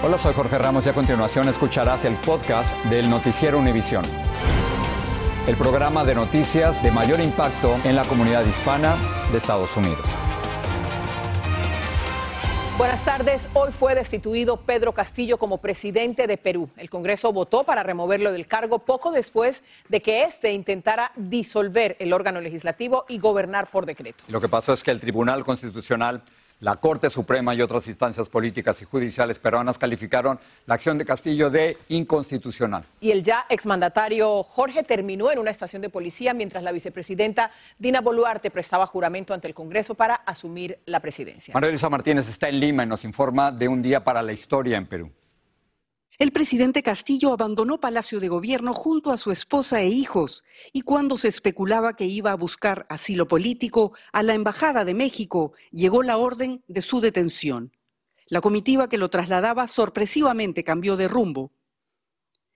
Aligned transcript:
Hola, 0.00 0.16
soy 0.16 0.32
Jorge 0.32 0.56
Ramos 0.58 0.86
y 0.86 0.90
a 0.90 0.92
continuación 0.92 1.48
escucharás 1.48 2.04
el 2.04 2.14
podcast 2.18 2.72
del 2.84 3.10
Noticiero 3.10 3.58
Univisión. 3.58 4.04
El 5.48 5.56
programa 5.56 6.04
de 6.04 6.14
noticias 6.14 6.84
de 6.84 6.92
mayor 6.92 7.18
impacto 7.18 7.76
en 7.82 7.96
la 7.96 8.04
comunidad 8.04 8.46
hispana 8.46 8.94
de 9.32 9.38
Estados 9.38 9.76
Unidos. 9.76 9.98
Buenas 12.78 13.04
tardes. 13.04 13.48
Hoy 13.54 13.72
fue 13.72 13.96
destituido 13.96 14.58
Pedro 14.58 14.92
Castillo 14.92 15.36
como 15.36 15.58
presidente 15.58 16.28
de 16.28 16.36
Perú. 16.36 16.70
El 16.76 16.88
Congreso 16.90 17.32
votó 17.32 17.64
para 17.64 17.82
removerlo 17.82 18.30
del 18.30 18.46
cargo 18.46 18.78
poco 18.78 19.10
después 19.10 19.64
de 19.88 20.00
que 20.00 20.22
éste 20.22 20.52
intentara 20.52 21.10
disolver 21.16 21.96
el 21.98 22.12
órgano 22.12 22.40
legislativo 22.40 23.04
y 23.08 23.18
gobernar 23.18 23.68
por 23.68 23.84
decreto. 23.84 24.22
Lo 24.28 24.40
que 24.40 24.48
pasó 24.48 24.72
es 24.72 24.84
que 24.84 24.92
el 24.92 25.00
Tribunal 25.00 25.44
Constitucional 25.44 26.22
la 26.60 26.76
Corte 26.76 27.10
Suprema 27.10 27.54
y 27.54 27.62
otras 27.62 27.86
instancias 27.86 28.28
políticas 28.28 28.82
y 28.82 28.84
judiciales 28.84 29.38
peruanas 29.38 29.78
calificaron 29.78 30.38
la 30.66 30.74
acción 30.74 30.98
de 30.98 31.04
Castillo 31.04 31.50
de 31.50 31.76
inconstitucional. 31.88 32.84
Y 33.00 33.10
el 33.10 33.22
ya 33.22 33.46
exmandatario 33.48 34.42
Jorge 34.42 34.82
terminó 34.82 35.30
en 35.30 35.38
una 35.38 35.50
estación 35.50 35.82
de 35.82 35.90
policía 35.90 36.34
mientras 36.34 36.62
la 36.62 36.72
vicepresidenta 36.72 37.50
Dina 37.78 38.00
Boluarte 38.00 38.50
prestaba 38.50 38.86
juramento 38.86 39.34
ante 39.34 39.48
el 39.48 39.54
Congreso 39.54 39.94
para 39.94 40.14
asumir 40.14 40.78
la 40.86 41.00
presidencia. 41.00 41.54
María 41.54 41.70
Elisa 41.70 41.88
Martínez 41.88 42.28
está 42.28 42.48
en 42.48 42.60
Lima 42.60 42.82
y 42.82 42.86
nos 42.86 43.04
informa 43.04 43.52
de 43.52 43.68
un 43.68 43.82
día 43.82 44.02
para 44.02 44.22
la 44.22 44.32
historia 44.32 44.76
en 44.76 44.86
Perú. 44.86 45.10
El 46.18 46.32
presidente 46.32 46.82
Castillo 46.82 47.32
abandonó 47.32 47.78
Palacio 47.78 48.18
de 48.18 48.26
Gobierno 48.26 48.74
junto 48.74 49.12
a 49.12 49.18
su 49.18 49.30
esposa 49.30 49.82
e 49.82 49.86
hijos, 49.86 50.42
y 50.72 50.80
cuando 50.80 51.16
se 51.16 51.28
especulaba 51.28 51.92
que 51.92 52.06
iba 52.06 52.32
a 52.32 52.36
buscar 52.36 52.86
asilo 52.88 53.28
político 53.28 53.92
a 54.12 54.24
la 54.24 54.34
Embajada 54.34 54.84
de 54.84 54.94
México, 54.94 55.52
llegó 55.70 56.02
la 56.02 56.16
orden 56.16 56.64
de 56.66 56.82
su 56.82 57.00
detención. 57.00 57.72
La 58.26 58.40
comitiva 58.40 58.88
que 58.88 58.98
lo 58.98 59.10
trasladaba 59.10 59.68
sorpresivamente 59.68 60.64
cambió 60.64 60.96
de 60.96 61.06
rumbo. 61.06 61.52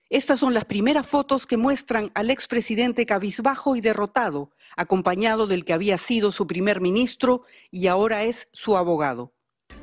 Estas 0.09 0.41
son 0.41 0.53
las 0.53 0.65
primeras 0.65 1.07
fotos 1.07 1.47
que 1.47 1.55
muestran 1.55 2.11
al 2.15 2.31
expresidente 2.31 3.05
cabizbajo 3.05 3.77
y 3.77 3.81
derrotado, 3.81 4.51
acompañado 4.75 5.47
del 5.47 5.63
que 5.63 5.71
había 5.71 5.97
sido 5.97 6.33
su 6.33 6.47
primer 6.47 6.81
ministro 6.81 7.43
y 7.71 7.87
ahora 7.87 8.25
es 8.25 8.49
su 8.51 8.75
abogado. 8.75 9.31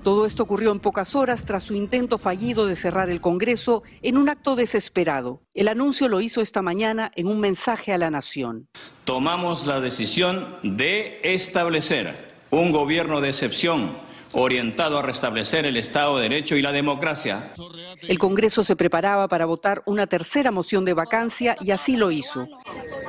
Todo 0.02 0.24
esto 0.24 0.42
ocurrió 0.42 0.72
en 0.72 0.80
pocas 0.80 1.14
horas 1.14 1.44
tras 1.44 1.64
su 1.64 1.74
intento 1.74 2.16
fallido 2.16 2.66
de 2.66 2.74
cerrar 2.74 3.10
el 3.10 3.20
Congreso 3.20 3.82
en 4.00 4.16
un 4.16 4.30
acto 4.30 4.56
desesperado. 4.56 5.42
El 5.52 5.68
anuncio 5.68 6.08
lo 6.08 6.22
hizo 6.22 6.41
esta 6.41 6.62
mañana 6.62 7.12
en 7.16 7.26
un 7.26 7.38
mensaje 7.38 7.92
a 7.92 7.98
la 7.98 8.10
nación. 8.10 8.68
Tomamos 9.04 9.66
la 9.66 9.78
decisión 9.80 10.56
de 10.62 11.20
establecer 11.22 12.32
un 12.48 12.72
gobierno 12.72 13.20
de 13.20 13.28
excepción 13.28 13.98
orientado 14.32 14.98
a 14.98 15.02
restablecer 15.02 15.66
el 15.66 15.76
Estado 15.76 16.16
de 16.16 16.22
Derecho 16.22 16.56
y 16.56 16.62
la 16.62 16.72
democracia. 16.72 17.52
El 18.00 18.18
Congreso 18.18 18.64
se 18.64 18.76
preparaba 18.76 19.28
para 19.28 19.44
votar 19.44 19.82
una 19.84 20.06
tercera 20.06 20.50
moción 20.50 20.86
de 20.86 20.94
vacancia 20.94 21.56
y 21.60 21.72
así 21.72 21.97
lo 21.97 22.10
hizo. 22.10 22.48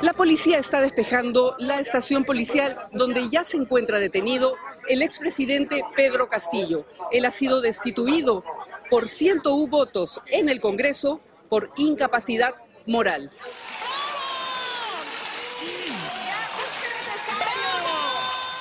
La 0.01 0.13
policía 0.13 0.57
está 0.57 0.81
despejando 0.81 1.55
la 1.57 1.79
estación 1.79 2.25
policial 2.25 2.89
donde 2.91 3.29
ya 3.29 3.43
se 3.43 3.55
encuentra 3.55 3.99
detenido 3.99 4.55
el 4.87 5.01
expresidente 5.01 5.83
Pedro 5.95 6.29
Castillo. 6.29 6.85
Él 7.11 7.25
ha 7.25 7.31
sido 7.31 7.61
destituido 7.61 8.43
por 8.89 9.07
101 9.07 9.67
votos 9.67 10.19
en 10.27 10.49
el 10.49 10.59
Congreso 10.59 11.21
por 11.49 11.71
incapacidad 11.77 12.55
moral. 12.85 13.31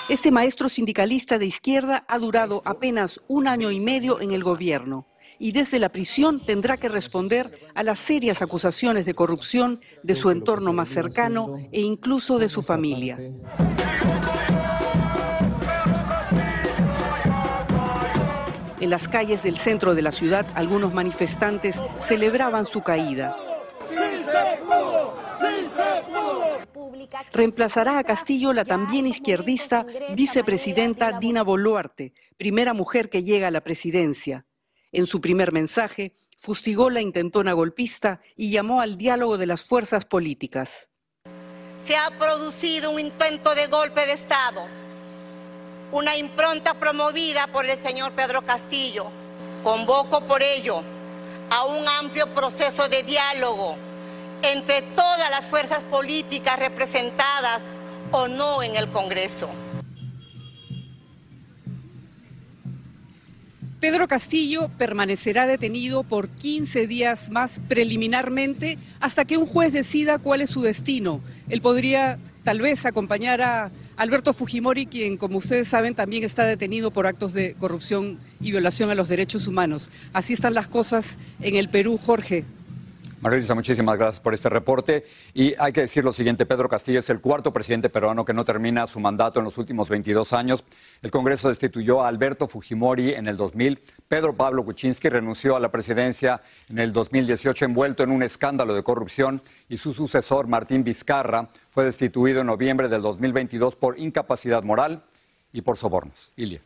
Este 0.09 0.33
maestro 0.33 0.69
sindicalista 0.69 1.39
de 1.39 1.47
izquierda 1.47 2.05
ha 2.09 2.19
durado 2.19 2.63
apenas 2.65 3.21
un 3.29 3.47
año 3.47 3.71
y 3.71 3.79
medio 3.79 4.21
en 4.21 4.33
el 4.33 4.43
gobierno 4.43 5.07
y 5.39 5.53
desde 5.53 5.79
la 5.79 5.89
prisión 5.89 6.45
tendrá 6.45 6.77
que 6.77 6.89
responder 6.89 7.71
a 7.75 7.83
las 7.83 7.99
serias 7.99 8.43
acusaciones 8.43 9.07
de 9.07 9.15
corrupción 9.15 9.81
de 10.03 10.15
su 10.15 10.31
entorno 10.31 10.73
más 10.73 10.91
cercano 10.91 11.57
e 11.73 11.81
incluso 11.81 12.39
de 12.39 12.49
su 12.49 12.61
familia. 12.61 13.19
En 18.91 18.97
las 18.99 19.07
calles 19.07 19.45
del 19.45 19.57
centro 19.57 19.95
de 19.95 20.03
la 20.03 20.11
ciudad, 20.11 20.45
algunos 20.57 20.93
manifestantes 20.93 21.77
celebraban 22.01 22.67
su 22.67 22.83
caída. 22.83 23.37
Reemplazará 27.33 27.99
a 27.99 28.03
Castillo 28.03 28.53
la 28.53 28.65
también 28.65 29.07
izquierdista 29.07 29.87
vicepresidenta 30.17 31.21
Dina 31.21 31.45
Boluarte, 31.45 32.15
primera 32.37 32.75
mujer 32.75 33.09
que 33.11 33.23
llega 33.23 33.47
a 33.47 33.53
la 33.53 33.61
presidencia. 33.61 34.45
En 34.91 35.07
su 35.07 35.21
primer 35.21 35.53
mensaje, 35.53 36.17
fustigó 36.37 36.91
la 36.91 37.01
intentona 37.01 37.53
golpista 37.53 38.21
y 38.35 38.51
llamó 38.51 38.81
al 38.81 38.97
diálogo 38.97 39.39
de 39.39 39.47
las 39.47 39.65
fuerzas 39.65 40.05
políticas. 40.05 40.89
Se 41.87 41.97
ha 41.97 42.11
producido 42.19 42.91
un 42.91 42.99
intento 42.99 43.55
de 43.55 43.69
golpe 43.69 44.05
de 44.05 44.15
Estado 44.15 44.80
una 45.93 46.17
impronta 46.17 46.75
promovida 46.75 47.47
por 47.49 47.67
el 47.67 47.79
señor 47.79 48.13
Pedro 48.13 48.43
Castillo. 48.43 49.07
Convoco 49.63 50.23
por 50.23 50.43
ello 50.43 50.83
a 51.51 51.65
un 51.65 51.87
amplio 51.89 52.33
proceso 52.33 52.89
de 52.89 53.03
diálogo 53.03 53.77
entre 54.43 54.83
todas 54.83 55.31
las 55.31 55.47
fuerzas 55.47 55.85
políticas 55.85 56.59
representadas 56.59 57.63
o 58.13 58.29
no 58.29 58.63
en 58.63 58.77
el 58.77 58.89
Congreso. 58.91 59.49
Pedro 63.81 64.09
Castillo 64.09 64.71
permanecerá 64.77 65.47
detenido 65.47 66.03
por 66.03 66.29
15 66.29 66.87
días 66.87 67.31
más 67.31 67.63
preliminarmente 67.67 68.77
hasta 69.01 69.25
que 69.25 69.39
un 69.39 69.47
juez 69.47 69.73
decida 69.73 70.19
cuál 70.19 70.43
es 70.43 70.51
su 70.51 70.61
destino. 70.61 71.23
Él 71.49 71.63
podría 71.63 72.19
tal 72.45 72.61
vez 72.61 72.85
acompañar 72.85 73.41
a 73.41 73.73
Alberto 73.97 74.35
Fujimori, 74.35 74.85
quien 74.85 75.17
como 75.17 75.39
ustedes 75.39 75.67
saben 75.67 75.95
también 75.95 76.25
está 76.25 76.45
detenido 76.45 76.91
por 76.91 77.07
actos 77.07 77.33
de 77.33 77.55
corrupción 77.55 78.19
y 78.39 78.51
violación 78.51 78.91
a 78.91 78.95
los 78.95 79.09
derechos 79.09 79.47
humanos. 79.47 79.91
Así 80.13 80.35
están 80.35 80.53
las 80.53 80.69
cosas 80.69 81.17
en 81.41 81.57
el 81.57 81.71
Perú, 81.71 81.97
Jorge. 81.97 82.45
María 83.21 83.55
muchísimas 83.55 83.99
gracias 83.99 84.19
por 84.19 84.33
este 84.33 84.49
reporte. 84.49 85.05
Y 85.35 85.55
hay 85.59 85.75
que 85.75 85.83
decir 85.83 86.03
lo 86.03 86.13
siguiente, 86.15 86.47
Pedro 86.47 86.71
Castillo 86.71 87.01
es 87.01 87.11
el 87.11 87.21
cuarto 87.21 87.53
presidente 87.53 87.91
peruano 87.91 88.25
que 88.25 88.33
no 88.33 88.47
termina 88.47 88.87
su 88.87 88.99
mandato 88.99 89.41
en 89.41 89.45
los 89.45 89.59
últimos 89.59 89.91
22 89.91 90.33
años. 90.33 90.65
El 91.03 91.11
Congreso 91.11 91.51
destituyó 91.51 92.03
a 92.03 92.09
Alberto 92.09 92.49
Fujimori 92.49 93.13
en 93.13 93.27
el 93.27 93.37
2000. 93.37 93.79
Pedro 94.09 94.35
Pablo 94.35 94.65
Kuczynski 94.65 95.11
renunció 95.11 95.55
a 95.55 95.61
la 95.61 95.71
presidencia 95.71 96.41
en 96.71 96.79
el 96.79 96.95
2018 96.95 97.67
envuelto 97.67 98.03
en 98.03 98.11
un 98.11 98.23
escándalo 98.23 98.73
de 98.73 98.83
corrupción 98.83 99.43
y 99.69 99.77
su 99.77 99.93
sucesor, 99.93 100.47
Martín 100.47 100.83
Vizcarra, 100.83 101.51
fue 101.69 101.85
destituido 101.85 102.41
en 102.41 102.47
noviembre 102.47 102.89
del 102.89 103.03
2022 103.03 103.77
por 103.77 103.99
incapacidad 103.99 104.63
moral 104.63 105.03
y 105.53 105.61
por 105.61 105.77
sobornos. 105.77 106.33
Ilia 106.37 106.63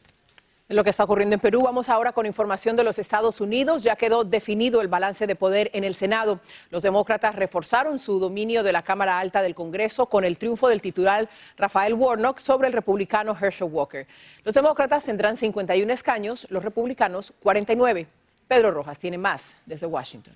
lo 0.69 0.83
que 0.83 0.91
está 0.91 1.05
ocurriendo 1.05 1.35
en 1.35 1.41
Perú. 1.41 1.63
Vamos 1.63 1.89
ahora 1.89 2.13
con 2.13 2.25
información 2.25 2.75
de 2.75 2.85
los 2.85 2.99
Estados 2.99 3.41
Unidos. 3.41 3.83
Ya 3.83 3.97
quedó 3.97 4.25
definido 4.25 4.81
el 4.81 4.89
balance 4.89 5.27
de 5.27 5.37
poder 5.37 5.71
en 5.75 5.85
el 5.85 5.95
Senado. 5.95 6.41
Los 6.71 6.83
demócratas 6.83 7.35
reforzaron 7.35 7.99
su 7.99 8.19
dominio 8.19 8.63
de 8.63 8.73
la 8.73 8.83
Cámara 8.83 9.19
Alta 9.19 9.43
del 9.43 9.55
Congreso 9.55 10.07
con 10.07 10.25
el 10.25 10.39
triunfo 10.39 10.69
del 10.69 10.81
titular 10.81 11.29
Rafael 11.59 11.95
Warnock 11.95 12.39
sobre 12.39 12.69
el 12.69 12.73
republicano 12.73 13.37
Herschel 13.39 13.69
Walker. 13.71 14.07
Los 14.43 14.55
demócratas 14.55 15.05
tendrán 15.05 15.37
51 15.37 15.93
escaños, 15.93 16.47
los 16.51 16.65
republicanos 16.65 17.35
49. 17.43 18.07
Pedro 18.49 18.71
Rojas 18.71 18.99
tiene 18.99 19.19
más 19.19 19.57
desde 19.67 19.87
Washington. 19.87 20.35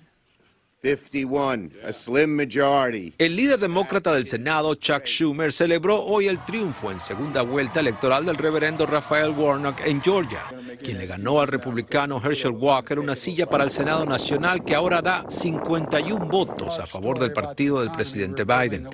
El 3.17 3.35
líder 3.35 3.59
demócrata 3.59 4.13
del 4.13 4.25
Senado, 4.25 4.75
Chuck 4.75 5.03
Schumer, 5.03 5.51
celebró 5.51 6.01
hoy 6.05 6.29
el 6.29 6.39
triunfo 6.45 6.89
en 6.89 7.01
segunda 7.01 7.41
vuelta 7.41 7.81
electoral 7.81 8.25
del 8.25 8.37
reverendo 8.37 8.85
Rafael 8.85 9.31
Warnock 9.31 9.81
en 9.85 10.01
Georgia, 10.01 10.41
quien 10.81 10.97
le 10.97 11.05
ganó 11.05 11.41
al 11.41 11.49
republicano 11.49 12.21
Herschel 12.23 12.51
Walker 12.51 12.97
una 12.97 13.17
silla 13.17 13.45
para 13.45 13.65
el 13.65 13.71
Senado 13.71 14.05
Nacional 14.05 14.63
que 14.63 14.73
ahora 14.73 15.01
da 15.01 15.25
51 15.27 16.25
votos 16.27 16.79
a 16.79 16.87
favor 16.87 17.19
del 17.19 17.33
partido 17.33 17.81
del 17.81 17.91
presidente 17.91 18.45
Biden. 18.45 18.89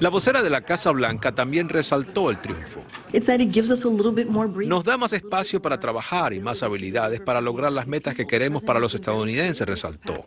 La 0.00 0.08
vocera 0.08 0.42
de 0.42 0.50
la 0.50 0.62
Casa 0.62 0.90
Blanca 0.90 1.32
también 1.32 1.68
resaltó 1.68 2.30
el 2.30 2.40
triunfo. 2.40 2.82
Nos 4.68 4.82
da 4.82 4.96
más 4.96 5.12
espacio 5.12 5.62
para 5.62 5.78
trabajar 5.78 6.32
y 6.32 6.40
más 6.40 6.64
habilidades 6.64 7.20
para 7.20 7.40
lograr 7.40 7.70
las 7.70 7.86
metas 7.86 8.16
que 8.16 8.26
queremos 8.26 8.64
para 8.64 8.80
los 8.80 8.96
estadounidenses, 8.96 9.64
resaltó. 9.64 10.26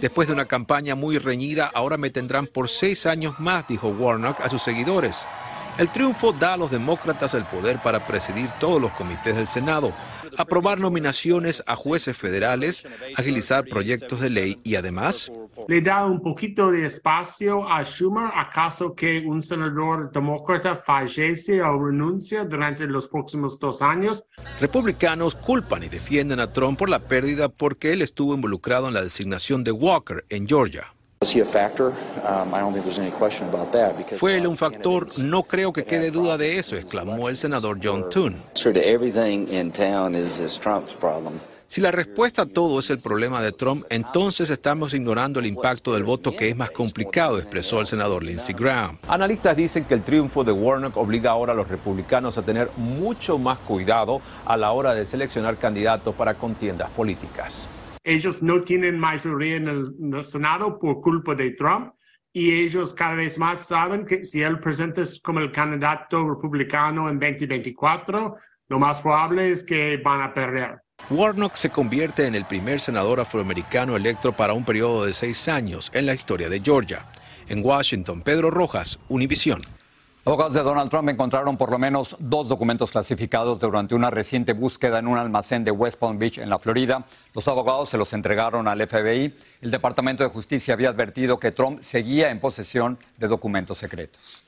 Después 0.00 0.28
de 0.28 0.34
una 0.34 0.46
campaña 0.46 0.94
muy 0.94 1.18
reñida, 1.18 1.70
ahora 1.72 1.96
me 1.96 2.10
tendrán 2.10 2.46
por 2.46 2.68
seis 2.68 3.06
años 3.06 3.38
más, 3.38 3.66
dijo 3.68 3.88
Warnock 3.88 4.40
a 4.40 4.48
sus 4.48 4.62
seguidores. 4.62 5.22
El 5.78 5.88
triunfo 5.90 6.32
da 6.32 6.54
a 6.54 6.56
los 6.56 6.72
demócratas 6.72 7.34
el 7.34 7.44
poder 7.44 7.78
para 7.78 8.04
presidir 8.04 8.50
todos 8.58 8.82
los 8.82 8.90
comités 8.92 9.36
del 9.36 9.46
Senado, 9.46 9.92
aprobar 10.36 10.80
nominaciones 10.80 11.62
a 11.66 11.76
jueces 11.76 12.16
federales, 12.16 12.84
agilizar 13.16 13.64
proyectos 13.64 14.20
de 14.20 14.30
ley 14.30 14.60
y 14.64 14.74
además... 14.74 15.30
Le 15.66 15.80
da 15.80 16.06
un 16.06 16.20
poquito 16.20 16.70
de 16.70 16.86
espacio 16.86 17.68
a 17.68 17.82
Schumer 17.82 18.30
acaso 18.34 18.94
que 18.94 19.24
un 19.26 19.42
senador 19.42 20.10
demócrata 20.12 20.76
fallece 20.76 21.60
o 21.62 21.78
renuncia 21.78 22.44
durante 22.44 22.86
los 22.86 23.08
próximos 23.08 23.58
dos 23.58 23.82
años. 23.82 24.24
Republicanos 24.60 25.34
culpan 25.34 25.82
y 25.82 25.88
defienden 25.88 26.40
a 26.40 26.52
Trump 26.52 26.78
por 26.78 26.88
la 26.88 27.00
pérdida 27.00 27.48
porque 27.48 27.92
él 27.92 28.02
estuvo 28.02 28.34
involucrado 28.34 28.88
en 28.88 28.94
la 28.94 29.02
designación 29.02 29.64
de 29.64 29.72
Walker 29.72 30.24
en 30.28 30.46
Georgia. 30.46 30.86
Fue 34.18 34.36
él 34.36 34.46
un 34.46 34.56
factor, 34.56 35.08
no 35.18 35.42
creo 35.42 35.72
que 35.72 35.84
quede 35.84 36.12
duda 36.12 36.38
de 36.38 36.58
eso, 36.58 36.76
exclamó 36.76 37.28
el 37.28 37.36
senador 37.36 37.80
John 37.82 38.08
Toon. 38.08 38.36
Si 41.68 41.80
la 41.80 41.92
respuesta 41.92 42.42
a 42.42 42.46
todo 42.46 42.80
es 42.80 42.90
el 42.90 42.98
problema 42.98 43.40
de 43.40 43.52
Trump, 43.52 43.84
entonces 43.90 44.50
estamos 44.50 44.94
ignorando 44.94 45.38
el 45.38 45.46
impacto 45.46 45.94
del 45.94 46.02
voto 46.02 46.34
que 46.34 46.48
es 46.48 46.56
más 46.56 46.70
complicado, 46.70 47.38
expresó 47.38 47.80
el 47.80 47.86
senador 47.86 48.24
Lindsey 48.24 48.54
Graham. 48.54 48.98
Analistas 49.06 49.56
dicen 49.56 49.84
que 49.84 49.94
el 49.94 50.02
triunfo 50.02 50.42
de 50.42 50.52
Warnock 50.52 50.96
obliga 50.96 51.30
ahora 51.30 51.52
a 51.52 51.56
los 51.56 51.68
republicanos 51.68 52.36
a 52.38 52.42
tener 52.42 52.70
mucho 52.76 53.38
más 53.38 53.58
cuidado 53.60 54.20
a 54.44 54.56
la 54.56 54.72
hora 54.72 54.94
de 54.94 55.06
seleccionar 55.06 55.56
candidatos 55.58 56.14
para 56.14 56.34
contiendas 56.34 56.90
políticas 56.90 57.68
ellos 58.08 58.42
no 58.42 58.62
tienen 58.62 58.98
mayoría 58.98 59.56
en 59.56 59.68
el, 59.68 60.24
Senado 60.24 60.78
por 60.78 61.00
culpa 61.02 61.34
de 61.34 61.50
Trump 61.50 61.92
y 62.32 62.52
ellos 62.52 62.94
cada 62.94 63.14
vez 63.14 63.38
más 63.38 63.66
saben 63.66 64.06
que 64.06 64.24
si 64.24 64.42
él 64.42 64.58
presenta 64.60 65.02
como 65.22 65.40
el 65.40 65.52
candidato 65.52 66.28
republicano 66.28 67.08
en 67.10 67.18
2024, 67.18 68.36
lo 68.68 68.78
más 68.78 69.02
probable 69.02 69.50
es 69.50 69.62
que 69.62 69.98
van 69.98 70.22
a 70.22 70.32
perder. 70.32 70.78
Warnock 71.10 71.54
se 71.54 71.70
convierte 71.70 72.26
en 72.26 72.34
el 72.34 72.44
primer 72.44 72.80
senador 72.80 73.18
afroamericano 73.18 73.96
electo 73.96 74.32
para 74.32 74.52
un 74.52 74.62
periodo 74.62 75.06
de 75.06 75.14
seis 75.14 75.48
años 75.48 75.90
en 75.94 76.04
la 76.04 76.12
historia 76.12 76.50
de 76.50 76.60
Georgia. 76.60 77.06
En 77.48 77.64
Washington, 77.64 78.20
Pedro 78.20 78.50
Rojas, 78.50 78.98
Univisión. 79.08 79.58
Abogados 80.26 80.52
de 80.52 80.62
Donald 80.62 80.90
Trump 80.90 81.08
encontraron 81.08 81.56
por 81.56 81.70
lo 81.70 81.78
menos 81.78 82.14
dos 82.18 82.46
documentos 82.46 82.90
clasificados 82.90 83.58
durante 83.58 83.94
una 83.94 84.10
reciente 84.10 84.52
búsqueda 84.52 84.98
en 84.98 85.08
un 85.08 85.16
almacén 85.16 85.64
de 85.64 85.70
West 85.70 85.98
Palm 85.98 86.18
Beach, 86.18 86.36
en 86.36 86.50
la 86.50 86.58
Florida. 86.58 87.06
Los 87.32 87.48
abogados 87.48 87.88
se 87.88 87.96
los 87.96 88.12
entregaron 88.12 88.68
al 88.68 88.86
FBI. 88.86 89.34
El 89.62 89.70
Departamento 89.70 90.24
de 90.24 90.28
Justicia 90.28 90.74
había 90.74 90.90
advertido 90.90 91.38
que 91.38 91.52
Trump 91.52 91.80
seguía 91.80 92.30
en 92.30 92.38
posesión 92.38 92.98
de 93.16 93.28
documentos 93.28 93.78
secretos. 93.78 94.44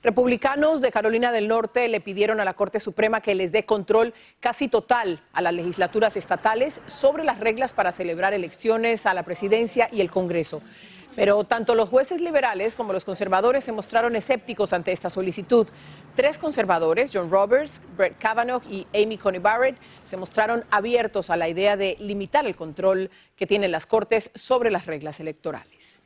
Republicanos 0.00 0.80
de 0.80 0.92
Carolina 0.92 1.32
del 1.32 1.48
Norte 1.48 1.88
le 1.88 2.00
pidieron 2.00 2.38
a 2.38 2.44
la 2.44 2.54
Corte 2.54 2.78
Suprema 2.78 3.20
que 3.20 3.34
les 3.34 3.50
dé 3.50 3.64
control 3.64 4.14
casi 4.38 4.68
total 4.68 5.20
a 5.32 5.42
las 5.42 5.52
legislaturas 5.52 6.16
estatales 6.16 6.80
sobre 6.86 7.24
las 7.24 7.40
reglas 7.40 7.72
para 7.72 7.90
celebrar 7.90 8.32
elecciones 8.32 9.06
a 9.06 9.14
la 9.14 9.24
presidencia 9.24 9.88
y 9.90 10.00
el 10.00 10.08
Congreso. 10.08 10.62
Pero 11.16 11.42
tanto 11.42 11.74
los 11.74 11.88
jueces 11.88 12.20
liberales 12.20 12.76
como 12.76 12.92
los 12.92 13.04
conservadores 13.04 13.64
se 13.64 13.72
mostraron 13.72 14.14
escépticos 14.14 14.72
ante 14.72 14.92
esta 14.92 15.10
solicitud. 15.10 15.66
Tres 16.14 16.38
conservadores, 16.38 17.10
John 17.12 17.28
Roberts, 17.28 17.80
Brett 17.96 18.18
Kavanaugh 18.18 18.62
y 18.70 18.86
Amy 18.94 19.18
Coney 19.18 19.40
Barrett, 19.40 19.78
se 20.04 20.16
mostraron 20.16 20.64
abiertos 20.70 21.28
a 21.28 21.36
la 21.36 21.48
idea 21.48 21.76
de 21.76 21.96
limitar 21.98 22.46
el 22.46 22.54
control 22.54 23.10
que 23.34 23.48
tienen 23.48 23.72
las 23.72 23.86
Cortes 23.86 24.30
sobre 24.36 24.70
las 24.70 24.86
reglas 24.86 25.18
electorales. 25.18 25.97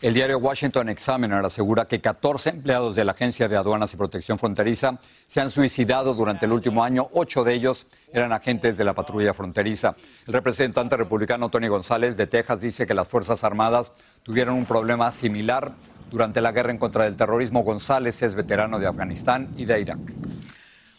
El 0.00 0.14
diario 0.14 0.38
Washington 0.38 0.90
Examiner 0.90 1.44
asegura 1.44 1.84
que 1.84 2.00
14 2.00 2.50
empleados 2.50 2.94
de 2.94 3.04
la 3.04 3.12
Agencia 3.12 3.48
de 3.48 3.56
Aduanas 3.56 3.92
y 3.92 3.96
Protección 3.96 4.38
Fronteriza 4.38 5.00
se 5.26 5.40
han 5.40 5.50
suicidado 5.50 6.14
durante 6.14 6.46
el 6.46 6.52
último 6.52 6.84
año. 6.84 7.08
Ocho 7.14 7.42
de 7.42 7.54
ellos 7.54 7.88
eran 8.12 8.32
agentes 8.32 8.76
de 8.76 8.84
la 8.84 8.94
patrulla 8.94 9.34
fronteriza. 9.34 9.96
El 10.28 10.34
representante 10.34 10.96
republicano 10.96 11.48
Tony 11.48 11.66
González 11.66 12.16
de 12.16 12.28
Texas 12.28 12.60
dice 12.60 12.86
que 12.86 12.94
las 12.94 13.08
Fuerzas 13.08 13.42
Armadas 13.42 13.90
tuvieron 14.22 14.54
un 14.54 14.66
problema 14.66 15.10
similar 15.10 15.72
durante 16.12 16.40
la 16.40 16.52
guerra 16.52 16.70
en 16.70 16.78
contra 16.78 17.02
del 17.02 17.16
terrorismo. 17.16 17.64
González 17.64 18.22
es 18.22 18.36
veterano 18.36 18.78
de 18.78 18.86
Afganistán 18.86 19.52
y 19.56 19.64
de 19.64 19.80
Irak. 19.80 19.98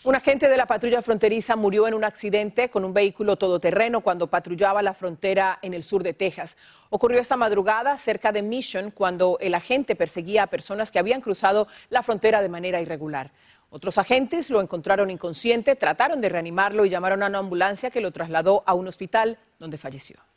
Un 0.05 0.15
agente 0.15 0.47
de 0.47 0.55
la 0.55 0.65
patrulla 0.65 1.01
fronteriza 1.01 1.57
murió 1.57 1.85
en 1.85 1.93
un 1.93 2.05
accidente 2.05 2.69
con 2.69 2.85
un 2.85 2.93
vehículo 2.93 3.35
todoterreno 3.35 3.99
cuando 3.99 4.27
patrullaba 4.27 4.81
la 4.81 4.93
frontera 4.93 5.59
en 5.61 5.73
el 5.73 5.83
sur 5.83 6.03
de 6.03 6.13
Texas. 6.13 6.55
Ocurrió 6.89 7.19
esta 7.19 7.35
madrugada 7.35 7.97
cerca 7.97 8.31
de 8.31 8.41
Mission 8.41 8.91
cuando 8.91 9.37
el 9.41 9.53
agente 9.53 9.97
perseguía 9.97 10.43
a 10.43 10.47
personas 10.47 10.89
que 10.89 10.99
habían 10.99 11.19
cruzado 11.19 11.67
la 11.89 12.01
frontera 12.01 12.41
de 12.41 12.47
manera 12.47 12.79
irregular. 12.79 13.31
Otros 13.71 13.97
agentes 13.97 14.49
lo 14.49 14.61
encontraron 14.61 15.11
inconsciente, 15.11 15.75
trataron 15.75 16.21
de 16.21 16.29
reanimarlo 16.29 16.85
y 16.85 16.89
llamaron 16.89 17.21
a 17.21 17.27
una 17.27 17.39
ambulancia 17.39 17.89
que 17.89 17.99
lo 17.99 18.11
trasladó 18.11 18.63
a 18.65 18.75
un 18.75 18.87
hospital 18.87 19.37
donde 19.59 19.77
falleció. 19.77 20.28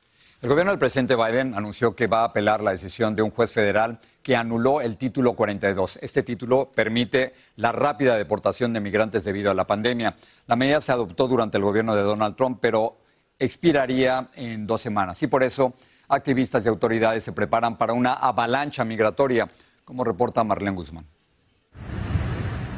El 0.42 0.48
gobierno 0.48 0.72
del 0.72 0.80
presidente 0.80 1.14
Biden 1.14 1.54
anunció 1.54 1.94
que 1.94 2.08
va 2.08 2.22
a 2.22 2.24
apelar 2.24 2.60
la 2.64 2.72
decisión 2.72 3.14
de 3.14 3.22
un 3.22 3.30
juez 3.30 3.52
federal 3.52 4.00
que 4.24 4.34
anuló 4.34 4.80
el 4.80 4.96
título 4.96 5.34
42. 5.34 6.00
Este 6.02 6.24
título 6.24 6.72
permite 6.74 7.32
la 7.54 7.70
rápida 7.70 8.16
deportación 8.16 8.72
de 8.72 8.80
migrantes 8.80 9.22
debido 9.22 9.52
a 9.52 9.54
la 9.54 9.68
pandemia. 9.68 10.16
La 10.48 10.56
medida 10.56 10.80
se 10.80 10.90
adoptó 10.90 11.28
durante 11.28 11.58
el 11.58 11.62
gobierno 11.62 11.94
de 11.94 12.02
Donald 12.02 12.34
Trump, 12.34 12.58
pero 12.60 12.98
expiraría 13.38 14.30
en 14.34 14.66
dos 14.66 14.80
semanas. 14.80 15.22
Y 15.22 15.28
por 15.28 15.44
eso 15.44 15.74
activistas 16.08 16.66
y 16.66 16.68
autoridades 16.68 17.22
se 17.22 17.30
preparan 17.30 17.78
para 17.78 17.92
una 17.92 18.14
avalancha 18.14 18.84
migratoria, 18.84 19.46
como 19.84 20.02
reporta 20.02 20.42
Marlene 20.42 20.74
Guzmán. 20.74 21.06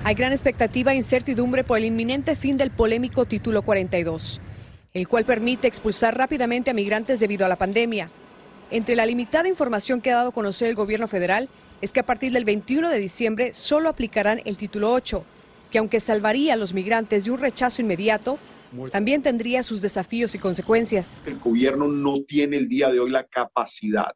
Hay 0.04 0.14
gran 0.14 0.32
expectativa 0.32 0.92
e 0.92 0.96
incertidumbre 0.96 1.64
por 1.64 1.78
el 1.78 1.86
inminente 1.86 2.36
fin 2.36 2.58
del 2.58 2.70
polémico 2.70 3.24
título 3.24 3.62
42 3.62 4.42
el 4.94 5.08
cual 5.08 5.24
permite 5.24 5.66
expulsar 5.66 6.16
rápidamente 6.16 6.70
a 6.70 6.74
migrantes 6.74 7.18
debido 7.18 7.44
a 7.44 7.48
la 7.48 7.56
pandemia. 7.56 8.12
Entre 8.70 8.94
la 8.94 9.04
limitada 9.04 9.48
información 9.48 10.00
que 10.00 10.12
ha 10.12 10.16
dado 10.18 10.28
a 10.28 10.32
conocer 10.32 10.68
el 10.68 10.76
gobierno 10.76 11.08
federal 11.08 11.48
es 11.80 11.90
que 11.90 11.98
a 11.98 12.06
partir 12.06 12.30
del 12.30 12.44
21 12.44 12.88
de 12.88 13.00
diciembre 13.00 13.54
solo 13.54 13.88
aplicarán 13.88 14.40
el 14.44 14.56
título 14.56 14.92
8, 14.92 15.24
que 15.72 15.78
aunque 15.78 15.98
salvaría 15.98 16.54
a 16.54 16.56
los 16.56 16.74
migrantes 16.74 17.24
de 17.24 17.32
un 17.32 17.40
rechazo 17.40 17.82
inmediato, 17.82 18.38
también 18.92 19.20
tendría 19.20 19.64
sus 19.64 19.82
desafíos 19.82 20.32
y 20.36 20.38
consecuencias. 20.38 21.22
El 21.26 21.40
gobierno 21.40 21.88
no 21.88 22.22
tiene 22.22 22.56
el 22.56 22.68
día 22.68 22.92
de 22.92 23.00
hoy 23.00 23.10
la 23.10 23.24
capacidad 23.24 24.14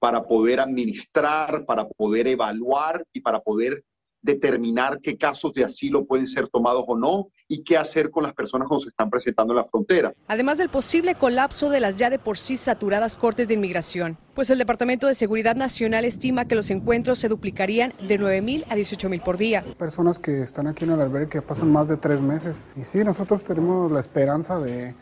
para 0.00 0.24
poder 0.24 0.58
administrar, 0.58 1.64
para 1.64 1.86
poder 1.86 2.26
evaluar 2.26 3.04
y 3.12 3.20
para 3.20 3.38
poder 3.38 3.84
determinar 4.22 4.98
qué 5.00 5.16
casos 5.16 5.52
de 5.52 5.62
asilo 5.62 6.04
pueden 6.04 6.26
ser 6.26 6.48
tomados 6.48 6.84
o 6.88 6.98
no 6.98 7.28
y 7.48 7.62
qué 7.62 7.76
hacer 7.76 8.10
con 8.10 8.22
las 8.22 8.32
personas 8.32 8.68
cuando 8.68 8.82
se 8.82 8.88
están 8.88 9.10
presentando 9.10 9.52
en 9.52 9.58
la 9.58 9.64
frontera. 9.64 10.12
Además 10.28 10.58
del 10.58 10.68
posible 10.68 11.14
colapso 11.14 11.70
de 11.70 11.80
las 11.80 11.96
ya 11.96 12.10
de 12.10 12.18
por 12.18 12.38
sí 12.38 12.56
saturadas 12.56 13.16
cortes 13.16 13.48
de 13.48 13.54
inmigración, 13.54 14.18
pues 14.34 14.50
el 14.50 14.58
Departamento 14.58 15.06
de 15.06 15.14
Seguridad 15.14 15.56
Nacional 15.56 16.04
estima 16.04 16.46
que 16.46 16.54
los 16.54 16.70
encuentros 16.70 17.18
se 17.18 17.28
duplicarían 17.28 17.92
de 18.06 18.18
9 18.18 18.42
mil 18.42 18.64
a 18.68 18.74
18 18.74 19.08
mil 19.08 19.20
por 19.20 19.36
día. 19.36 19.64
Personas 19.78 20.18
que 20.18 20.42
están 20.42 20.66
aquí 20.66 20.84
en 20.84 20.90
el 20.90 21.00
albergue 21.00 21.28
que 21.28 21.42
pasan 21.42 21.70
más 21.70 21.88
de 21.88 21.96
tres 21.96 22.20
meses. 22.20 22.56
Y 22.76 22.84
sí, 22.84 22.98
nosotros 23.04 23.44
tenemos 23.44 23.90
la 23.90 24.00
esperanza 24.00 24.58
de, 24.58 24.94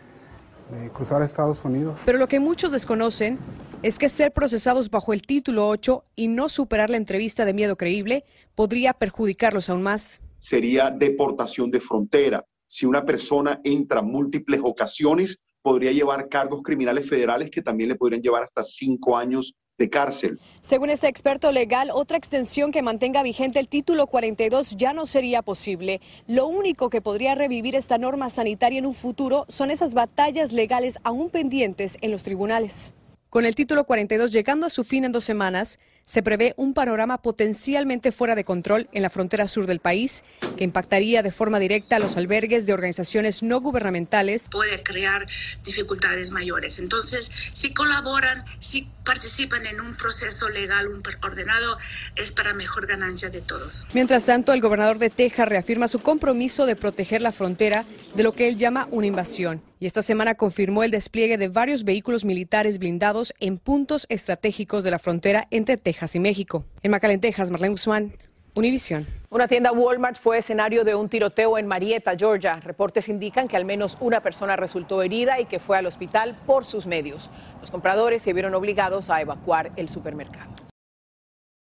de 0.70 0.90
cruzar 0.90 1.22
a 1.22 1.24
Estados 1.24 1.64
Unidos. 1.64 1.98
Pero 2.04 2.18
lo 2.18 2.26
que 2.26 2.40
muchos 2.40 2.72
desconocen 2.72 3.38
es 3.82 3.98
que 3.98 4.08
ser 4.08 4.32
procesados 4.32 4.90
bajo 4.90 5.12
el 5.12 5.22
título 5.22 5.68
8 5.68 6.04
y 6.16 6.28
no 6.28 6.48
superar 6.48 6.90
la 6.90 6.96
entrevista 6.96 7.44
de 7.44 7.52
miedo 7.52 7.76
creíble 7.76 8.24
podría 8.54 8.92
perjudicarlos 8.92 9.68
aún 9.68 9.82
más. 9.82 10.20
Sería 10.44 10.90
deportación 10.90 11.70
de 11.70 11.80
frontera. 11.80 12.44
Si 12.66 12.84
una 12.84 13.06
persona 13.06 13.62
entra 13.64 14.02
múltiples 14.02 14.60
ocasiones, 14.62 15.38
podría 15.62 15.90
llevar 15.90 16.28
cargos 16.28 16.62
criminales 16.62 17.08
federales 17.08 17.48
que 17.50 17.62
también 17.62 17.88
le 17.88 17.94
podrían 17.94 18.20
llevar 18.20 18.42
hasta 18.42 18.62
cinco 18.62 19.16
años 19.16 19.54
de 19.78 19.88
cárcel. 19.88 20.38
Según 20.60 20.90
este 20.90 21.08
experto 21.08 21.50
legal, 21.50 21.88
otra 21.90 22.18
extensión 22.18 22.72
que 22.72 22.82
mantenga 22.82 23.22
vigente 23.22 23.58
el 23.58 23.68
título 23.68 24.06
42 24.06 24.76
ya 24.76 24.92
no 24.92 25.06
sería 25.06 25.40
posible. 25.40 26.02
Lo 26.26 26.46
único 26.46 26.90
que 26.90 27.00
podría 27.00 27.34
revivir 27.34 27.74
esta 27.74 27.96
norma 27.96 28.28
sanitaria 28.28 28.78
en 28.78 28.84
un 28.84 28.92
futuro 28.92 29.46
son 29.48 29.70
esas 29.70 29.94
batallas 29.94 30.52
legales 30.52 30.98
aún 31.04 31.30
pendientes 31.30 31.96
en 32.02 32.10
los 32.10 32.22
tribunales. 32.22 32.92
Con 33.30 33.46
el 33.46 33.54
título 33.54 33.84
42 33.84 34.30
llegando 34.30 34.66
a 34.66 34.68
su 34.68 34.84
fin 34.84 35.04
en 35.04 35.12
dos 35.12 35.24
semanas, 35.24 35.80
se 36.04 36.22
prevé 36.22 36.54
un 36.56 36.74
panorama 36.74 37.22
potencialmente 37.22 38.12
fuera 38.12 38.34
de 38.34 38.44
control 38.44 38.88
en 38.92 39.02
la 39.02 39.10
frontera 39.10 39.48
sur 39.48 39.66
del 39.66 39.80
país 39.80 40.24
que 40.56 40.64
impactaría 40.64 41.22
de 41.22 41.30
forma 41.30 41.58
directa 41.58 41.96
a 41.96 41.98
los 41.98 42.16
albergues 42.16 42.66
de 42.66 42.72
organizaciones 42.72 43.42
no 43.42 43.60
gubernamentales. 43.60 44.48
Puede 44.50 44.82
crear 44.82 45.26
dificultades 45.64 46.30
mayores. 46.30 46.78
Entonces, 46.78 47.30
si 47.52 47.72
colaboran, 47.72 48.44
si 48.58 48.88
participan 49.04 49.66
en 49.66 49.80
un 49.80 49.96
proceso 49.96 50.48
legal 50.48 50.88
un 50.88 51.02
ordenado, 51.22 51.78
es 52.16 52.32
para 52.32 52.54
mejor 52.54 52.86
ganancia 52.86 53.30
de 53.30 53.40
todos. 53.40 53.86
Mientras 53.92 54.24
tanto, 54.24 54.52
el 54.52 54.60
gobernador 54.60 54.98
de 54.98 55.10
Texas 55.10 55.48
reafirma 55.48 55.88
su 55.88 56.00
compromiso 56.00 56.66
de 56.66 56.76
proteger 56.76 57.22
la 57.22 57.32
frontera 57.32 57.84
de 58.14 58.22
lo 58.22 58.32
que 58.32 58.48
él 58.48 58.56
llama 58.56 58.88
una 58.90 59.06
invasión. 59.06 59.62
Y 59.80 59.86
esta 59.86 60.02
semana 60.02 60.34
confirmó 60.34 60.82
el 60.82 60.90
despliegue 60.90 61.38
de 61.38 61.48
varios 61.48 61.84
vehículos 61.84 62.24
militares 62.24 62.78
blindados 62.78 63.34
en 63.40 63.58
puntos 63.58 64.06
estratégicos 64.08 64.84
de 64.84 64.90
la 64.90 64.98
frontera 64.98 65.46
entre 65.50 65.76
Texas 65.76 66.14
y 66.14 66.20
México. 66.20 66.64
En 66.82 66.90
McAllen, 66.90 67.20
Texas, 67.20 67.50
Marlene 67.50 67.72
Guzmán, 67.72 68.12
Univision. 68.54 69.06
Una 69.30 69.48
tienda 69.48 69.72
Walmart 69.72 70.16
fue 70.16 70.38
escenario 70.38 70.84
de 70.84 70.94
un 70.94 71.08
tiroteo 71.08 71.58
en 71.58 71.66
Marietta, 71.66 72.16
Georgia. 72.16 72.60
Reportes 72.60 73.08
indican 73.08 73.48
que 73.48 73.56
al 73.56 73.64
menos 73.64 73.98
una 74.00 74.20
persona 74.20 74.54
resultó 74.54 75.02
herida 75.02 75.40
y 75.40 75.46
que 75.46 75.58
fue 75.58 75.76
al 75.76 75.86
hospital 75.86 76.36
por 76.46 76.64
sus 76.64 76.86
medios. 76.86 77.30
Los 77.60 77.72
compradores 77.72 78.22
se 78.22 78.32
vieron 78.32 78.54
obligados 78.54 79.10
a 79.10 79.20
evacuar 79.20 79.72
el 79.76 79.88
supermercado. 79.88 80.52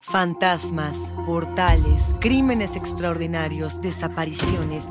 Fantasmas, 0.02 1.14
portales, 1.24 2.14
crímenes 2.20 2.76
extraordinarios, 2.76 3.80
desapariciones, 3.80 4.90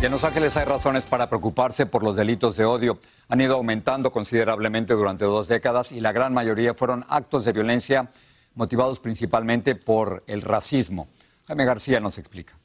Y 0.00 0.04
en 0.04 0.12
Los 0.12 0.24
Ángeles 0.24 0.54
hay 0.58 0.66
razones 0.66 1.06
para 1.06 1.28
preocuparse 1.30 1.86
por 1.86 2.02
los 2.02 2.16
delitos 2.16 2.56
de 2.56 2.66
odio. 2.66 2.98
Han 3.28 3.40
ido 3.40 3.54
aumentando 3.54 4.12
considerablemente 4.12 4.92
durante 4.92 5.24
dos 5.24 5.48
décadas 5.48 5.90
y 5.90 6.00
la 6.00 6.12
gran 6.12 6.34
mayoría 6.34 6.74
fueron 6.74 7.06
actos 7.08 7.46
de 7.46 7.52
violencia 7.52 8.10
motivados 8.54 9.00
principalmente 9.00 9.74
por 9.74 10.22
el 10.26 10.42
racismo. 10.42 11.08
Jaime 11.46 11.64
García 11.64 11.98
nos 11.98 12.18
explica. 12.18 12.58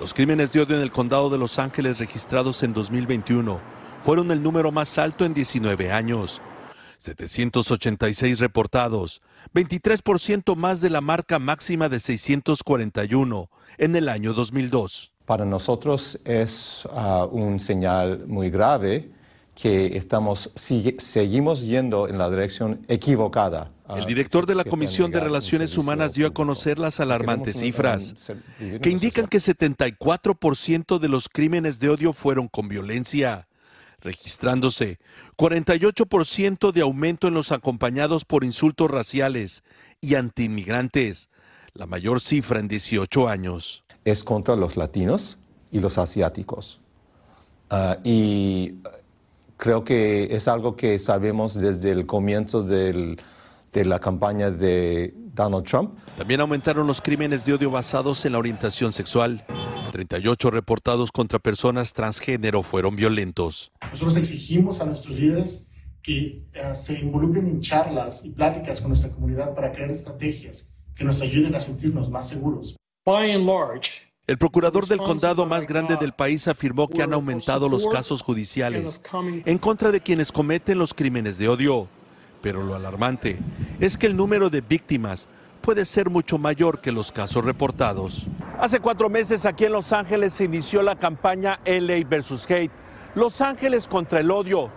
Los 0.00 0.14
crímenes 0.14 0.52
de 0.52 0.62
odio 0.62 0.76
en 0.76 0.82
el 0.82 0.90
condado 0.90 1.28
de 1.28 1.38
Los 1.38 1.58
Ángeles 1.58 1.98
registrados 1.98 2.62
en 2.62 2.72
2021 2.72 3.60
fueron 4.00 4.30
el 4.30 4.42
número 4.42 4.72
más 4.72 4.96
alto 4.96 5.26
en 5.26 5.34
19 5.34 5.92
años. 5.92 6.40
786 6.98 8.38
reportados, 8.38 9.20
23% 9.54 10.56
más 10.56 10.80
de 10.80 10.88
la 10.88 11.02
marca 11.02 11.38
máxima 11.38 11.90
de 11.90 12.00
641 12.00 13.50
en 13.76 13.96
el 13.96 14.08
año 14.08 14.32
2002. 14.32 15.12
Para 15.26 15.44
nosotros 15.44 16.20
es 16.24 16.86
uh, 16.86 17.24
un 17.24 17.58
señal 17.58 18.26
muy 18.28 18.48
grave 18.48 19.10
que 19.60 19.96
estamos, 19.96 20.52
sigue, 20.54 20.96
seguimos 21.00 21.62
yendo 21.62 22.06
en 22.08 22.18
la 22.18 22.30
dirección 22.30 22.84
equivocada. 22.86 23.68
El 23.88 24.04
director 24.04 24.46
de 24.46 24.54
la 24.54 24.64
Comisión 24.64 25.10
de 25.10 25.18
Relaciones 25.18 25.76
Humanas 25.78 26.14
dio 26.14 26.28
a 26.28 26.30
conocer 26.34 26.78
las 26.78 27.00
alarmantes 27.00 27.58
cifras, 27.58 28.14
que 28.58 28.90
indican 28.90 29.26
que 29.26 29.38
74% 29.38 30.98
de 30.98 31.08
los 31.08 31.28
crímenes 31.28 31.80
de 31.80 31.88
odio 31.88 32.12
fueron 32.12 32.48
con 32.48 32.68
violencia, 32.68 33.48
registrándose 34.00 34.98
48% 35.38 36.70
de 36.70 36.82
aumento 36.82 37.26
en 37.26 37.34
los 37.34 37.50
acompañados 37.50 38.24
por 38.24 38.44
insultos 38.44 38.90
raciales 38.90 39.64
y 40.00 40.14
antiinmigrantes, 40.14 41.30
la 41.72 41.86
mayor 41.86 42.20
cifra 42.20 42.60
en 42.60 42.68
18 42.68 43.28
años. 43.28 43.85
Es 44.06 44.24
contra 44.24 44.56
los 44.56 44.78
latinos 44.78 45.36
y 45.70 45.80
los 45.80 45.98
asiáticos. 45.98 46.80
Uh, 47.70 48.00
y 48.04 48.76
creo 49.56 49.84
que 49.84 50.34
es 50.34 50.46
algo 50.46 50.76
que 50.76 50.98
sabemos 50.98 51.54
desde 51.54 51.90
el 51.90 52.06
comienzo 52.06 52.62
del, 52.62 53.20
de 53.72 53.84
la 53.84 53.98
campaña 53.98 54.50
de 54.50 55.12
Donald 55.34 55.64
Trump. 55.66 55.98
También 56.16 56.40
aumentaron 56.40 56.86
los 56.86 57.02
crímenes 57.02 57.44
de 57.44 57.54
odio 57.54 57.70
basados 57.70 58.24
en 58.24 58.32
la 58.32 58.38
orientación 58.38 58.92
sexual. 58.92 59.44
38 59.90 60.50
reportados 60.50 61.10
contra 61.10 61.38
personas 61.38 61.92
transgénero 61.92 62.62
fueron 62.62 62.94
violentos. 62.94 63.72
Nosotros 63.90 64.16
exigimos 64.16 64.80
a 64.80 64.86
nuestros 64.86 65.18
líderes 65.18 65.68
que 66.00 66.44
uh, 66.54 66.74
se 66.74 67.00
involucren 67.00 67.46
en 67.48 67.60
charlas 67.60 68.24
y 68.24 68.30
pláticas 68.30 68.80
con 68.80 68.90
nuestra 68.90 69.10
comunidad 69.10 69.54
para 69.54 69.72
crear 69.72 69.90
estrategias 69.90 70.72
que 70.94 71.02
nos 71.02 71.20
ayuden 71.20 71.54
a 71.56 71.58
sentirnos 71.58 72.10
más 72.10 72.28
seguros. 72.28 72.76
El 74.26 74.36
procurador 74.36 74.84
del 74.88 74.98
condado 74.98 75.46
más 75.46 75.68
grande 75.68 75.94
del 75.94 76.12
país 76.12 76.48
afirmó 76.48 76.88
que 76.88 77.04
han 77.04 77.14
aumentado 77.14 77.68
los 77.68 77.86
casos 77.86 78.20
judiciales 78.20 79.00
en 79.44 79.58
contra 79.58 79.92
de 79.92 80.00
quienes 80.00 80.32
cometen 80.32 80.76
los 80.80 80.92
crímenes 80.92 81.38
de 81.38 81.48
odio. 81.48 81.86
Pero 82.42 82.64
lo 82.64 82.74
alarmante 82.74 83.38
es 83.78 83.96
que 83.96 84.08
el 84.08 84.16
número 84.16 84.50
de 84.50 84.60
víctimas 84.60 85.28
puede 85.60 85.84
ser 85.84 86.10
mucho 86.10 86.36
mayor 86.36 86.80
que 86.80 86.90
los 86.90 87.12
casos 87.12 87.44
reportados. 87.44 88.26
Hace 88.58 88.80
cuatro 88.80 89.08
meses 89.08 89.46
aquí 89.46 89.66
en 89.66 89.72
Los 89.72 89.92
Ángeles 89.92 90.32
se 90.32 90.42
inició 90.42 90.82
la 90.82 90.98
campaña 90.98 91.60
LA 91.64 92.04
versus 92.08 92.44
Hate, 92.50 92.72
Los 93.14 93.40
Ángeles 93.40 93.86
contra 93.86 94.18
el 94.18 94.32
odio, 94.32 94.68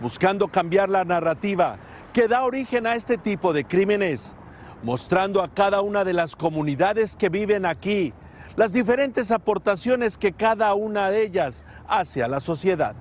buscando 0.00 0.48
cambiar 0.48 0.88
la 0.88 1.04
narrativa 1.04 1.78
que 2.14 2.26
da 2.26 2.42
origen 2.42 2.86
a 2.86 2.94
este 2.94 3.18
tipo 3.18 3.52
de 3.52 3.66
crímenes, 3.66 4.34
mostrando 4.82 5.42
a 5.42 5.52
cada 5.52 5.80
una 5.80 6.04
de 6.04 6.12
las 6.12 6.36
comunidades 6.36 7.16
que 7.16 7.28
viven 7.28 7.66
aquí 7.66 8.12
las 8.56 8.72
diferentes 8.72 9.30
aportaciones 9.30 10.16
que 10.16 10.32
cada 10.32 10.72
una 10.74 11.10
de 11.10 11.22
ellas 11.22 11.64
hace 11.86 12.22
a 12.22 12.28
la 12.28 12.40
sociedad. 12.40 12.94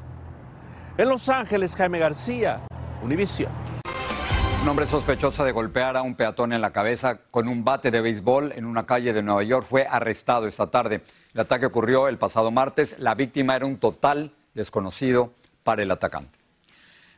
En 0.98 1.10
Los 1.10 1.29
Ángeles, 1.29 1.75
Jaime 1.75 2.00
García, 2.00 2.62
Univision. 3.03 3.51
Un 4.62 4.70
hombre 4.70 4.88
sospechoso 4.88 5.46
de 5.46 5.51
golpear 5.51 5.96
a 5.96 6.01
un 6.01 6.15
peatón 6.15 6.51
en 6.51 6.60
la 6.60 6.72
cabeza 6.72 7.20
con 7.29 7.48
un 7.48 7.63
bate 7.63 7.91
de 7.91 8.01
béisbol 8.01 8.51
en 8.53 8.65
una 8.65 8.86
calle 8.86 9.13
de 9.13 9.22
Nueva 9.22 9.44
York 9.44 9.65
fue 9.70 9.86
arrestado 9.88 10.48
esta 10.48 10.72
tarde. 10.72 11.03
El 11.34 11.41
ataque 11.41 11.67
ocurrió 11.67 12.08
el 12.08 12.17
pasado 12.17 12.50
martes. 12.51 12.98
La 12.98 13.13
víctima 13.13 13.55
era 13.55 13.65
un 13.65 13.77
total 13.77 14.32
desconocido 14.55 15.34
para 15.63 15.84
el 15.84 15.91
atacante. 15.91 16.45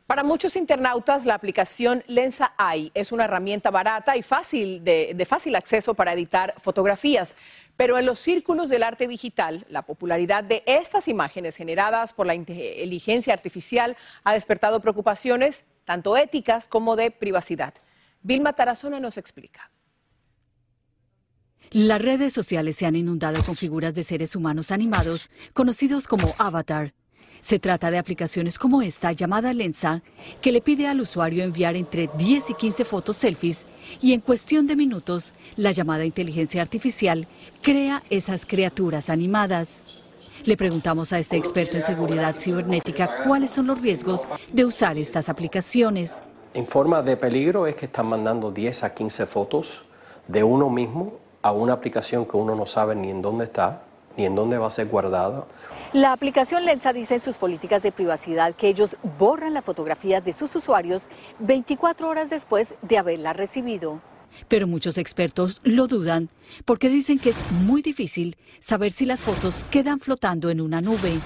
Para 0.08 0.24
muchos 0.24 0.56
internautas, 0.56 1.26
la 1.26 1.34
aplicación 1.34 2.02
Lensa 2.08 2.54
AI 2.58 2.92
es 2.94 3.12
una 3.12 3.26
herramienta 3.26 3.72
barata 3.72 4.16
y 4.16 4.24
fácil 4.24 4.82
de, 4.82 5.12
de, 5.14 5.26
fácil 5.26 5.54
acceso 5.54 5.96
para 5.96 6.14
editar 6.14 6.56
fotografías. 6.62 7.36
Pero 7.76 8.00
en 8.00 8.06
los 8.06 8.18
círculos 8.18 8.70
del 8.70 8.84
arte 8.84 9.10
digital, 9.10 9.66
la 9.70 9.82
popularidad 9.82 10.46
de 10.46 10.64
estas 10.66 11.10
imágenes 11.10 11.58
generadas 11.58 12.14
por 12.14 12.26
la 12.26 12.36
inteligencia 12.36 13.34
artificial 13.34 13.98
ha 14.24 14.34
despertado 14.34 14.80
preocupaciones 14.80 15.66
tanto 15.84 16.16
éticas 16.16 16.70
como 16.70 16.96
de 16.96 17.12
privacidad. 17.12 17.74
Vilma 18.22 18.54
Tarazona 18.54 19.02
nos 19.02 19.18
explica. 19.18 19.72
Las 21.72 22.02
redes 22.02 22.32
sociales 22.32 22.78
se 22.78 22.86
han 22.86 22.96
inundado 22.96 23.44
con 23.44 23.58
figuras 23.58 23.94
de 23.94 24.06
seres 24.06 24.38
humanos 24.38 24.72
animados, 24.72 25.30
conocidos 25.52 26.08
como 26.08 26.34
avatar. 26.38 26.94
Se 27.42 27.60
trata 27.60 27.92
de 27.92 27.98
aplicaciones 27.98 28.58
como 28.58 28.82
esta 28.82 29.12
llamada 29.12 29.54
Lensa, 29.54 30.02
que 30.42 30.52
le 30.52 30.62
pide 30.62 30.88
al 30.88 31.02
usuario 31.02 31.44
enviar 31.44 31.76
entre 31.76 32.10
10 32.18 32.50
y 32.52 32.54
15 32.54 32.86
fotos 32.86 33.18
selfies 33.18 33.66
y 34.02 34.14
en 34.14 34.22
cuestión 34.22 34.68
de 34.68 34.76
minutos 34.76 35.34
la 35.56 35.72
llamada 35.72 36.06
inteligencia 36.06 36.62
artificial 36.62 37.28
crea 37.62 38.04
esas 38.10 38.46
criaturas 38.46 39.10
animadas. 39.10 39.82
Le 40.46 40.56
preguntamos 40.56 41.14
a 41.14 41.20
este 41.20 41.36
experto 41.36 41.78
en 41.78 41.84
seguridad 41.84 42.36
cibernética 42.38 43.24
cuáles 43.26 43.52
son 43.52 43.68
los 43.68 43.82
riesgos 43.82 44.22
de 44.52 44.66
usar 44.66 44.98
estas 44.98 45.30
aplicaciones. 45.30 46.22
En 46.54 46.68
forma 46.68 47.02
de 47.02 47.18
peligro 47.18 47.68
es 47.68 47.76
que 47.76 47.86
están 47.86 48.08
mandando 48.08 48.52
10 48.52 48.84
a 48.84 48.94
15 48.94 49.26
fotos 49.26 49.82
de 50.28 50.44
uno 50.44 50.70
mismo 50.70 51.20
a 51.42 51.52
una 51.52 51.74
aplicación 51.74 52.26
que 52.26 52.38
uno 52.38 52.56
no 52.56 52.66
sabe 52.66 52.96
ni 52.96 53.10
en 53.10 53.22
dónde 53.22 53.46
está, 53.46 53.84
ni 54.18 54.26
en 54.26 54.36
dónde 54.36 54.58
va 54.58 54.68
a 54.68 54.72
ser 54.72 54.88
guardada. 54.88 55.46
La 55.94 56.12
aplicación 56.12 56.66
Lensa 56.66 56.92
dice 56.92 57.14
en 57.14 57.20
sus 57.22 57.38
políticas 57.38 57.82
de 57.82 57.92
privacidad 57.92 58.54
que 58.56 58.68
ellos 58.68 58.98
borran 59.18 59.54
las 59.54 59.64
fotografías 59.64 60.24
de 60.26 60.34
sus 60.34 60.54
usuarios 60.56 61.08
24 61.40 62.10
horas 62.10 62.30
después 62.30 62.76
de 62.82 62.98
haberla 62.98 63.34
recibido. 63.34 64.02
Pero 64.48 64.68
muchos 64.68 64.98
expertos 64.98 65.62
lo 65.64 65.88
dudan 65.88 66.30
porque 66.66 66.90
dicen 66.90 67.20
que 67.20 67.30
es 67.30 67.52
muy 67.52 67.82
difícil 67.82 68.36
saber 68.60 68.92
si 68.92 69.06
las 69.06 69.22
fotos 69.22 69.66
quedan 69.72 70.00
flotando 70.00 70.50
en 70.50 70.62
una 70.62 70.82
nube. 70.82 71.20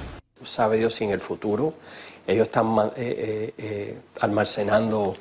Sabe 0.45 0.77
Dios 0.77 0.95
si 0.95 1.05
en 1.05 1.12
el 1.12 1.19
futuro 1.19 1.74
ellos 2.27 2.48
están 2.48 2.77
eh, 2.77 2.91
eh, 2.98 3.53
eh, 3.57 3.98
almacenando 4.19 5.15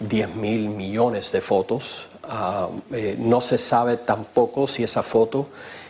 10 0.00 0.34
mil 0.36 0.68
millones 0.68 1.32
de 1.32 1.40
fotos. 1.40 2.06
Uh, 2.26 2.82
no 3.18 3.40
se 3.40 3.56
sabe 3.56 3.98
tampoco 3.98 4.66
si 4.66 4.82
esa 4.82 5.04
foto 5.04 5.48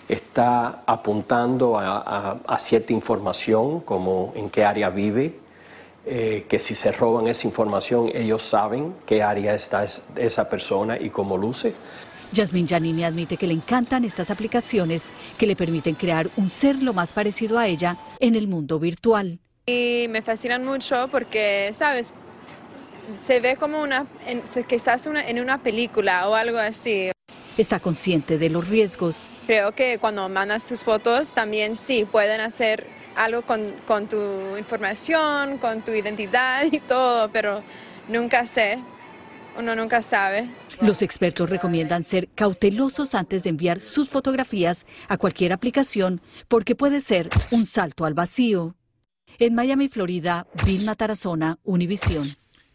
está 0.09 0.83
apuntando 0.87 1.79
a, 1.79 2.39
a, 2.47 2.59
cierta 2.59 2.93
información, 2.93 3.81
como 3.81 4.33
en 4.37 4.51
qué 4.51 4.65
área 4.65 4.91
vive, 4.91 5.35
eh, 6.05 6.47
que 6.49 6.61
si 6.61 6.75
se 6.75 6.93
roban 6.93 7.27
esa 7.27 7.49
información 7.49 8.11
ellos 8.15 8.45
saben 8.45 8.95
qué 9.07 9.23
área 9.23 9.55
está 9.55 9.85
esa 10.17 10.49
persona 10.49 10.99
y 10.99 11.11
cómo 11.11 11.37
luce. 11.37 11.75
Jasmine 12.35 12.69
Janini 12.69 13.05
admite 13.05 13.37
que 13.37 13.47
le 13.47 13.55
encantan 13.55 14.05
estas 14.05 14.31
aplicaciones 14.31 15.11
que 15.39 15.47
le 15.47 15.57
permiten 15.57 15.95
crear 15.95 16.29
un 16.37 16.51
ser 16.51 16.83
lo 16.83 16.93
más 16.93 17.13
parecido 17.13 17.59
a 17.59 17.67
ella 17.67 17.97
en 18.21 18.35
el 18.35 18.49
mundo 18.49 18.79
virtual. 18.79 19.39
Y 19.67 20.07
me 20.11 20.23
fascinan 20.23 20.65
mucho 20.65 21.09
porque, 21.11 21.73
sabes, 21.75 22.13
se 23.15 23.41
ve 23.41 23.57
como 23.57 23.83
una, 23.83 24.07
que 24.69 24.77
estás 24.77 25.07
en 25.07 25.41
una 25.41 25.63
película 25.63 26.29
o 26.29 26.35
algo 26.35 26.59
así. 26.59 27.11
Está 27.57 27.81
consciente 27.81 28.39
de 28.39 28.51
los 28.51 28.69
riesgos. 28.69 29.27
Creo 29.47 29.73
que 29.73 29.99
cuando 29.99 30.29
mandas 30.29 30.69
tus 30.69 30.85
fotos 30.85 31.33
también 31.33 31.77
sí 31.77 32.05
pueden 32.05 32.41
hacer 32.41 32.87
algo 33.15 33.43
con, 33.43 33.73
con 33.87 34.09
tu 34.09 34.57
información, 34.57 35.59
con 35.59 35.83
tu 35.83 35.93
identidad 35.93 36.65
y 36.71 36.81
todo, 36.81 37.31
pero 37.33 37.63
nunca 38.09 38.45
sé, 38.47 38.79
uno 39.59 39.75
nunca 39.75 40.03
sabe. 40.03 40.51
Los 40.81 41.01
expertos 41.01 41.49
recomiendan 41.49 42.05
ser 42.05 42.29
cautelosos 42.35 43.15
antes 43.15 43.43
de 43.43 43.51
enviar 43.51 43.81
sus 43.81 44.11
fotografías 44.11 44.85
a 45.09 45.17
cualquier 45.17 45.53
aplicación 45.53 46.21
porque 46.49 46.75
puede 46.75 47.01
ser 47.01 47.31
un 47.51 47.65
salto 47.65 48.05
al 48.05 48.13
vacío. 48.13 48.75
En 49.39 49.55
Miami, 49.55 49.89
Florida, 49.89 50.47
Vilma 50.65 50.95
Tarazona, 50.95 51.59
Univisión. 51.65 52.29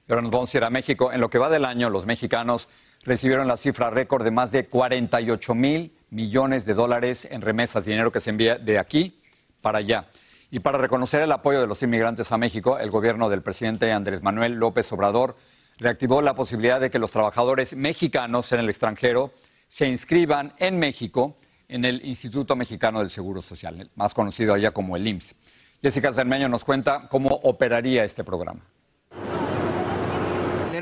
Ahora 0.08 0.22
nos 0.24 0.32
vamos 0.32 0.54
a 0.54 0.58
ir 0.58 0.64
a 0.64 0.70
México. 0.70 1.12
En 1.12 1.22
lo 1.22 1.30
que 1.30 1.38
va 1.38 1.50
del 1.50 1.66
año, 1.66 1.90
los 1.90 2.06
mexicanos 2.06 2.68
recibieron 3.04 3.48
la 3.48 3.58
cifra 3.58 3.90
récord 3.90 4.24
de 4.24 4.32
más 4.32 4.52
de 4.52 4.68
48 4.68 5.56
mil 5.56 5.94
millones 6.10 6.66
de 6.66 6.74
dólares 6.74 7.28
en 7.30 7.42
remesas, 7.42 7.86
dinero 7.86 8.12
que 8.12 8.22
se 8.22 8.30
envía 8.30 8.58
de 8.58 8.78
aquí 8.80 9.20
para 9.62 9.80
allá. 9.80 10.08
Y 10.52 10.60
para 10.60 10.78
reconocer 10.78 11.22
el 11.22 11.32
apoyo 11.32 11.62
de 11.62 11.68
los 11.68 11.82
inmigrantes 11.82 12.32
a 12.32 12.38
México, 12.38 12.78
el 12.78 12.92
gobierno 12.92 13.30
del 13.30 13.42
presidente 13.42 13.92
Andrés 13.92 14.22
Manuel 14.22 14.54
López 14.54 14.92
Obrador 14.92 15.38
reactivó 15.80 16.22
la 16.22 16.36
posibilidad 16.36 16.80
de 16.80 16.92
que 16.92 17.00
los 17.00 17.12
trabajadores 17.12 17.76
mexicanos 17.76 18.52
en 18.52 18.60
el 18.60 18.70
extranjero 18.70 19.32
se 19.68 19.88
inscriban 19.88 20.54
en 20.58 20.78
México 20.78 21.38
en 21.70 21.86
el 21.86 22.06
Instituto 22.06 22.58
Mexicano 22.58 23.00
del 23.00 23.10
Seguro 23.10 23.42
Social, 23.42 23.90
más 23.96 24.14
conocido 24.14 24.54
allá 24.54 24.72
como 24.72 24.98
el 24.98 25.08
IMSS. 25.08 25.36
Jessica 25.82 26.12
Cermeño 26.14 26.50
nos 26.50 26.66
cuenta 26.66 27.08
cómo 27.08 27.30
operaría 27.44 28.04
este 28.04 28.26
programa. 28.26 28.62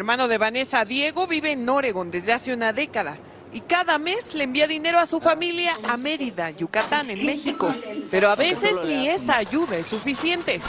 Hermano 0.09 0.27
de 0.27 0.39
Vanessa, 0.39 0.85
Diego, 0.85 1.27
vive 1.27 1.51
en 1.51 1.69
Oregon 1.69 2.09
desde 2.09 2.33
hace 2.33 2.51
una 2.51 2.73
década 2.73 3.19
y 3.53 3.61
cada 3.61 3.99
mes 3.99 4.33
le 4.33 4.45
envía 4.45 4.65
dinero 4.65 4.97
a 4.97 5.05
su 5.05 5.19
familia 5.19 5.69
a 5.87 5.97
Mérida, 5.97 6.49
Yucatán, 6.49 7.11
en 7.11 7.23
México. 7.23 7.71
Pero 8.09 8.31
a 8.31 8.35
veces 8.35 8.81
ni 8.87 9.07
esa 9.07 9.37
ayuda 9.37 9.77
es 9.77 9.85
suficiente. 9.85 10.61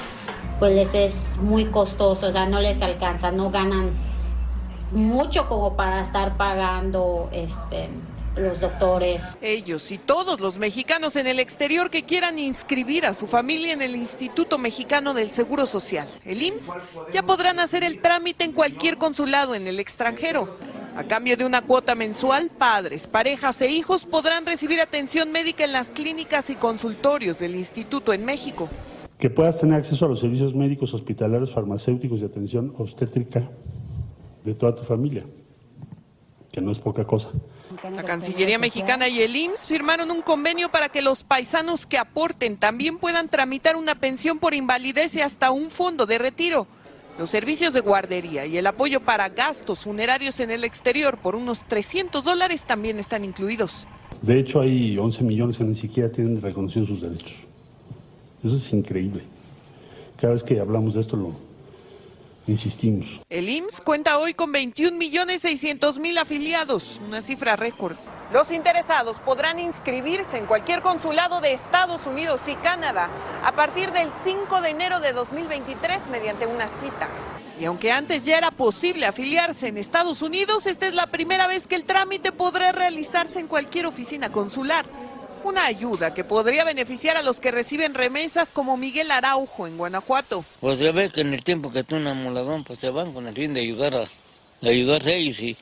Pues 0.59 0.74
les 0.74 0.92
es 0.92 1.38
muy 1.38 1.70
costoso, 1.70 2.26
o 2.26 2.31
sea, 2.31 2.44
no 2.44 2.61
les 2.61 2.83
alcanza, 2.83 3.33
no 3.33 3.50
ganan 3.50 3.96
mucho 4.92 5.48
como 5.48 5.74
para 5.74 6.03
estar 6.03 6.37
pagando 6.37 7.31
este 7.33 7.88
los 8.37 8.61
doctores. 8.61 9.38
Ellos 9.40 9.90
y 9.90 9.99
todos 9.99 10.40
los 10.40 10.59
mexicanos 10.59 11.16
en 11.16 11.27
el 11.27 11.40
exterior 11.40 11.90
que 11.90 12.05
quieran 12.05 12.38
inscribir 12.38 13.07
a 13.07 13.14
su 13.14 13.27
familia 13.27 13.73
en 13.73 13.83
el 13.83 13.97
Instituto 13.97 14.59
Mexicano 14.59 15.14
del 15.14 15.31
Seguro 15.31 15.66
Social, 15.66 16.09
el 16.25 16.43
IMSS, 16.43 16.77
ya 17.12 17.23
podrán 17.23 17.59
hacer 17.59 17.83
el 17.83 18.01
trámite 18.01 18.45
en 18.45 18.53
cualquier 18.53 18.99
consulado 18.99 19.55
en 19.55 19.66
el 19.66 19.81
extranjero. 19.81 20.49
A 20.97 21.05
cambio 21.05 21.37
de 21.37 21.45
una 21.45 21.62
cuota 21.62 21.95
mensual, 21.95 22.51
padres, 22.51 23.07
parejas 23.07 23.62
e 23.62 23.71
hijos 23.71 24.07
podrán 24.07 24.45
recibir 24.45 24.81
atención 24.81 25.31
médica 25.31 25.64
en 25.64 25.73
las 25.73 25.90
clínicas 25.90 26.51
y 26.51 26.57
consultorios 26.57 27.38
del 27.38 27.55
instituto 27.55 28.12
en 28.12 28.25
México. 28.25 28.69
Que 29.19 29.31
puedas 29.31 29.61
tener 29.61 29.79
acceso 29.79 30.07
a 30.07 30.09
los 30.09 30.21
servicios 30.21 30.55
médicos, 30.55 30.93
hospitalarios, 30.95 31.53
farmacéuticos 31.53 32.21
y 32.21 32.25
atención 32.25 32.75
obstétrica 32.77 33.51
de 34.45 34.55
toda 34.55 34.75
tu 34.75 34.83
familia, 34.83 35.25
que 36.51 36.61
no 36.61 36.73
es 36.73 36.79
poca 36.79 37.07
cosa. 37.07 37.31
La 37.83 38.03
Cancillería 38.03 38.59
Mexicana 38.59 39.09
y 39.09 39.23
el 39.23 39.35
IMSS 39.35 39.66
firmaron 39.66 40.11
un 40.11 40.21
convenio 40.21 40.71
para 40.71 40.90
que 40.90 41.01
los 41.01 41.25
paisanos 41.25 41.87
que 41.87 41.97
aporten 41.97 42.59
también 42.59 42.99
puedan 42.99 43.29
tramitar 43.29 43.77
una 43.77 43.95
pensión 43.95 44.38
por 44.38 44.53
invalidez 44.53 45.14
y 45.14 45.23
hasta 45.23 45.51
un 45.51 45.71
fondo 45.71 46.05
de 46.05 46.19
retiro. 46.19 46.66
Los 47.19 47.31
servicios 47.31 47.73
de 47.73 47.81
guardería 47.81 48.45
y 48.45 48.59
el 48.59 48.66
apoyo 48.66 49.01
para 49.01 49.31
gastos 49.31 49.85
funerarios 49.85 50.40
en 50.40 50.51
el 50.51 50.64
exterior 50.64 51.16
por 51.16 51.35
unos 51.35 51.66
300 51.69 52.23
dólares 52.23 52.66
también 52.66 52.99
están 52.99 53.25
incluidos. 53.25 53.87
De 54.21 54.38
hecho, 54.38 54.61
hay 54.61 54.99
11 54.99 55.25
millones 55.25 55.57
que 55.57 55.64
ni 55.64 55.75
siquiera 55.75 56.12
tienen 56.12 56.43
reconocido 56.43 56.87
sus 56.87 57.01
derechos. 57.01 57.33
Eso 58.45 58.57
es 58.57 58.73
increíble. 58.75 59.23
Cada 60.21 60.35
vez 60.35 60.43
que 60.43 60.61
hablamos 60.61 60.95
de 60.95 61.01
esto 61.01 61.16
lo 61.16 61.35
insistimos. 62.51 63.07
El 63.29 63.49
IMSS 63.49 63.81
cuenta 63.81 64.19
hoy 64.19 64.35
con 64.35 64.53
21 64.53 64.97
millones 64.97 65.43
600 65.43 65.99
mil 65.99 66.19
afiliados, 66.19 67.01
una 67.07 67.21
cifra 67.21 67.57
récord. 67.57 67.97
Los 68.33 68.53
interesados 68.53 69.19
podrán 69.19 69.59
inscribirse 69.59 70.39
en 70.39 70.47
cualquier 70.47 70.83
consulado 70.83 71.41
de 71.41 71.53
Estados 71.53 72.07
Unidos 72.07 72.43
y 72.47 72.55
Canadá 72.55 73.09
a 73.43 73.53
partir 73.53 73.91
del 73.91 74.09
5 74.23 74.61
de 74.61 74.71
enero 74.71 75.01
de 75.01 75.13
2023 75.13 76.07
mediante 76.09 76.47
una 76.47 76.69
cita. 76.69 77.09
Y 77.59 77.65
aunque 77.65 77.91
antes 77.91 78.25
ya 78.25 78.39
era 78.39 78.53
posible 78.53 79.05
afiliarse 79.05 79.69
en 79.69 79.77
Estados 79.77 80.23
Unidos, 80.23 80.67
esta 80.67 80.87
es 80.87 80.95
la 80.95 81.09
primera 81.09 81.47
vez 81.47 81.67
que 81.67 81.75
el 81.75 81.85
trámite 81.85 82.33
podrá 82.33 82.73
realizarse 82.73 83.41
en 83.41 83.49
cualquier 83.49 83.87
oficina 83.87 84.31
consular. 84.31 84.87
Una 85.44 85.64
ayuda 85.66 86.12
que 86.12 86.22
podría 86.22 86.64
beneficiar 86.64 87.16
a 87.16 87.22
los 87.22 87.40
que 87.40 87.50
reciben 87.50 87.94
remesas 87.94 88.50
como 88.50 88.76
Miguel 88.76 89.11
Araujo 89.11 89.66
en 89.66 89.79
Guanajuato. 89.79 90.44
Pues 90.61 90.79
ya 90.79 90.92
ves 90.92 91.12
que 91.12 91.22
en 91.22 91.33
el 91.33 91.42
tiempo 91.42 91.72
que 91.72 91.83
tú 91.83 91.96
un 91.96 92.07
amoladón, 92.07 92.64
pues 92.64 92.79
se 92.79 92.90
van 92.90 93.12
con 93.12 93.26
el 93.26 93.35
fin 93.35 93.55
de 93.55 93.61
ayudar 93.61 93.94
a, 93.94 94.05
de 94.61 94.70
ayudar 94.70 95.07
a 95.07 95.11
ellos 95.12 95.40
y, 95.40 95.57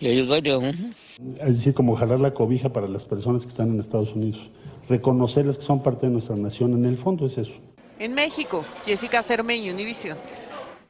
y 0.00 0.08
ayudar 0.08 0.46
a 0.48 0.58
uno. 0.58 0.94
Es 1.40 1.58
decir, 1.58 1.74
como 1.74 1.96
jalar 1.96 2.18
la 2.18 2.34
cobija 2.34 2.70
para 2.70 2.88
las 2.88 3.04
personas 3.04 3.42
que 3.42 3.48
están 3.48 3.70
en 3.70 3.80
Estados 3.80 4.10
Unidos. 4.14 4.50
Reconocerlas 4.88 5.58
que 5.58 5.64
son 5.64 5.82
parte 5.82 6.06
de 6.06 6.12
nuestra 6.12 6.34
nación. 6.34 6.72
En 6.74 6.84
el 6.84 6.98
fondo 6.98 7.26
es 7.26 7.38
eso. 7.38 7.52
En 8.00 8.14
México, 8.14 8.64
Jessica 8.84 9.22
Cermeño, 9.22 9.72
Univisión. 9.72 10.18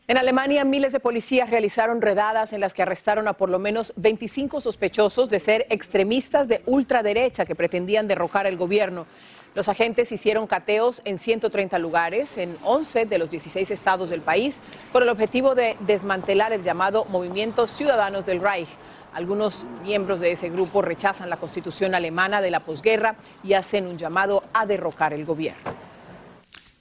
En 0.07 0.19
Alemania, 0.19 0.65
miles 0.65 0.93
de 0.93 1.01
policías 1.01 1.49
realizaron 1.49 2.03
redadas 2.03 2.53
en 2.53 2.61
las 2.61 2.75
que 2.75 2.83
arrestaron 2.83 3.27
a 3.27 3.33
por 3.33 3.49
lo 3.49 3.59
menos 3.59 3.95
25 3.97 4.61
sospechosos 4.61 5.31
de 5.31 5.41
ser 5.41 5.67
extremistas 5.71 6.47
de 6.47 6.61
ultraderecha 6.67 7.47
que 7.47 7.55
pretendían 7.55 8.07
derrocar 8.07 8.47
el 8.47 8.59
gobierno. 8.59 9.07
Los 9.55 9.71
agentes 9.71 10.13
hicieron 10.13 10.47
cateos 10.47 11.01
en 11.07 11.19
130 11.19 11.79
lugares 11.79 12.37
en 12.37 12.59
11 12.65 13.07
de 13.07 13.17
los 13.17 13.31
16 13.31 13.71
estados 13.71 14.11
del 14.11 14.21
país 14.21 14.61
con 14.93 15.03
el 15.03 15.09
objetivo 15.09 15.55
de 15.55 15.75
desmantelar 15.81 16.53
el 16.53 16.63
llamado 16.63 17.07
Movimiento 17.07 17.67
Ciudadanos 17.67 18.27
del 18.27 18.43
Reich. 18.43 18.69
Algunos 19.15 19.65
miembros 19.83 20.21
de 20.21 20.33
ese 20.33 20.51
grupo 20.51 20.83
rechazan 20.83 21.31
la 21.31 21.39
constitución 21.39 21.95
alemana 21.95 22.43
de 22.43 22.51
la 22.51 22.61
posguerra 22.61 23.15
y 23.43 23.55
hacen 23.55 23.87
un 23.87 23.97
llamado 23.97 24.43
a 24.53 24.67
derrocar 24.67 25.15
el 25.15 25.25
gobierno. 25.25 25.84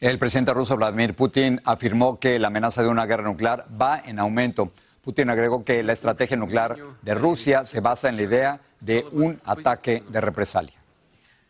El 0.03 0.19
presidente 0.19 0.53
ruso 0.53 0.75
Vladimir 0.75 1.13
Putin 1.13 1.61
afirmó 1.63 2.19
que 2.19 2.37
la 2.37 2.47
amenaza 2.47 2.83
de 2.83 2.89
una 2.89 3.05
guerra 3.05 3.23
nuclear 3.23 3.65
va 3.81 4.01
en 4.05 4.19
aumento. 4.19 4.73
Putin 5.01 5.29
agregó 5.29 5.63
que 5.63 5.81
la 5.81 5.93
estrategia 5.93 6.35
nuclear 6.35 6.75
de 7.01 7.15
Rusia 7.15 7.63
se 7.63 7.79
basa 7.79 8.09
en 8.09 8.17
la 8.17 8.23
idea 8.23 8.59
de 8.81 9.05
un 9.13 9.39
ataque 9.45 10.03
de 10.09 10.19
represalia. 10.19 10.73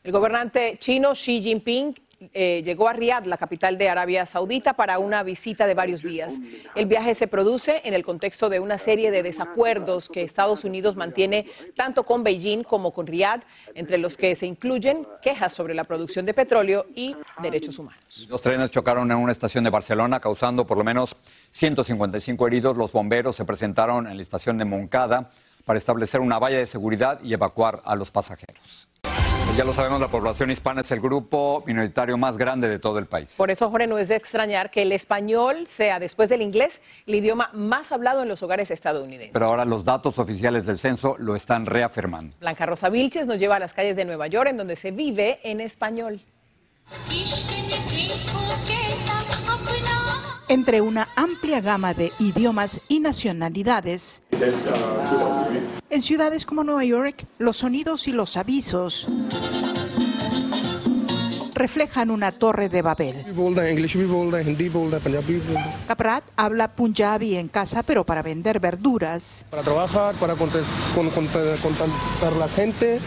El 0.04 0.12
gobernante 0.12 0.78
chino 0.78 1.14
Xi 1.14 1.42
Jinping 1.42 1.96
eh, 2.34 2.62
llegó 2.64 2.88
a 2.88 2.94
Riad, 2.94 3.26
la 3.26 3.38
capital 3.38 3.78
de 3.78 3.90
Arabia 3.90 4.26
Saudita, 4.26 4.74
para 4.74 5.00
una 5.00 5.24
visita 5.24 5.68
de 5.68 5.74
varios 5.74 6.04
días. 6.04 6.34
El 6.76 6.86
viaje 6.86 7.16
se 7.16 7.28
produce 7.28 7.82
en 7.84 7.94
el 7.94 8.04
contexto 8.04 8.50
de 8.50 8.60
una 8.60 8.78
serie 8.78 9.12
de 9.12 9.24
desacuerdos 9.24 10.10
que 10.10 10.24
Estados 10.24 10.64
Unidos 10.64 10.96
mantiene 10.96 11.46
tanto 11.76 12.04
con 12.04 12.24
Beijing 12.24 12.64
como 12.64 12.92
con 12.92 13.08
Riad, 13.08 13.42
entre 13.76 13.98
los 13.98 14.18
que 14.18 14.36
se 14.36 14.46
incluyen 14.46 15.06
quejas 15.22 15.54
sobre 15.54 15.74
la 15.74 15.84
producción 15.84 16.26
de 16.26 16.34
petróleo 16.34 16.86
y 16.96 17.16
derechos 17.42 17.80
humanos. 17.80 18.28
Los 18.30 18.42
trenes 18.42 18.72
chocaron 18.72 19.12
en 19.12 19.18
una 19.18 19.32
estación 19.32 19.64
de 19.64 19.70
Barcelona, 19.70 20.20
causando 20.20 20.66
por 20.66 20.78
lo 20.78 20.84
menos 20.84 21.16
155 21.52 22.48
heridos. 22.48 22.78
Los 22.78 22.92
bomberos 22.92 23.36
se 23.36 23.46
presentaron 23.46 24.08
en 24.08 24.18
la 24.18 24.24
estación 24.24 24.58
de 24.58 24.66
Moncada 24.66 25.32
para 25.66 25.80
establecer 25.80 26.22
una 26.22 26.40
valla 26.40 26.58
de 26.58 26.68
seguridad 26.68 27.20
y 27.24 27.34
evacuar 27.34 27.82
a 27.86 27.96
los 27.96 28.12
pasajeros. 28.12 28.90
Ya 29.56 29.64
lo 29.64 29.74
sabemos, 29.74 30.02
la 30.02 30.08
población 30.08 30.50
hispana 30.50 30.82
es 30.82 30.90
el 30.90 31.00
grupo 31.00 31.64
minoritario 31.68 32.18
más 32.18 32.40
grande 32.40 32.68
de 32.68 32.80
todo 32.80 32.98
el 32.98 33.06
país. 33.06 33.36
Por 33.38 33.52
eso, 33.52 33.70
Jorge, 33.70 33.86
no 33.86 34.00
es 34.00 34.08
de 34.08 34.16
extrañar 34.16 34.72
que 34.72 34.82
el 34.82 34.92
español 34.92 35.68
sea, 35.68 36.00
después 36.00 36.28
del 36.28 36.42
inglés, 36.42 36.82
el 37.06 37.14
idioma 37.14 37.52
más 37.54 37.92
hablado 37.92 38.24
en 38.24 38.30
los 38.30 38.42
hogares 38.42 38.72
estadounidenses. 38.72 39.32
Pero 39.32 39.46
ahora 39.46 39.64
los 39.64 39.86
datos 39.86 40.18
oficiales 40.18 40.66
del 40.66 40.80
censo 40.80 41.16
lo 41.20 41.36
están 41.36 41.68
reafirmando. 41.68 42.36
Blanca 42.40 42.66
Rosa 42.66 42.90
Vilches 42.90 43.28
nos 43.28 43.38
lleva 43.38 43.58
a 43.58 43.60
las 43.60 43.74
calles 43.74 43.96
de 43.96 44.06
Nueva 44.06 44.26
York, 44.26 44.50
en 44.50 44.58
donde 44.58 44.76
se 44.76 44.90
vive 44.90 45.40
en 45.44 45.62
español. 45.62 46.20
Entre 50.48 50.82
una 50.82 51.08
amplia 51.16 51.62
gama 51.62 51.94
de 51.94 52.12
idiomas 52.18 52.82
y 52.88 53.00
nacionalidades, 53.00 54.24
en 55.94 56.02
ciudades 56.02 56.48
como 56.48 56.64
Nueva 56.64 56.84
York, 56.84 57.28
los 57.38 57.58
sonidos 57.58 58.08
y 58.08 58.14
los 58.14 58.36
avisos 58.36 59.08
reflejan 61.54 62.10
una 62.10 62.32
torre 62.32 62.68
de 62.68 62.82
Babel. 62.82 63.24
Caprat 65.88 66.24
habla 66.36 66.76
punjabi 66.76 67.36
en 67.36 67.48
casa, 67.48 67.84
pero 67.84 68.04
para 68.04 68.24
vender 68.24 68.60
verduras. 68.60 69.46
Para 69.52 69.62
trabajar, 69.62 70.16
para 70.16 70.34
contactar 70.34 72.34
la 72.40 72.48
gente, 72.48 73.00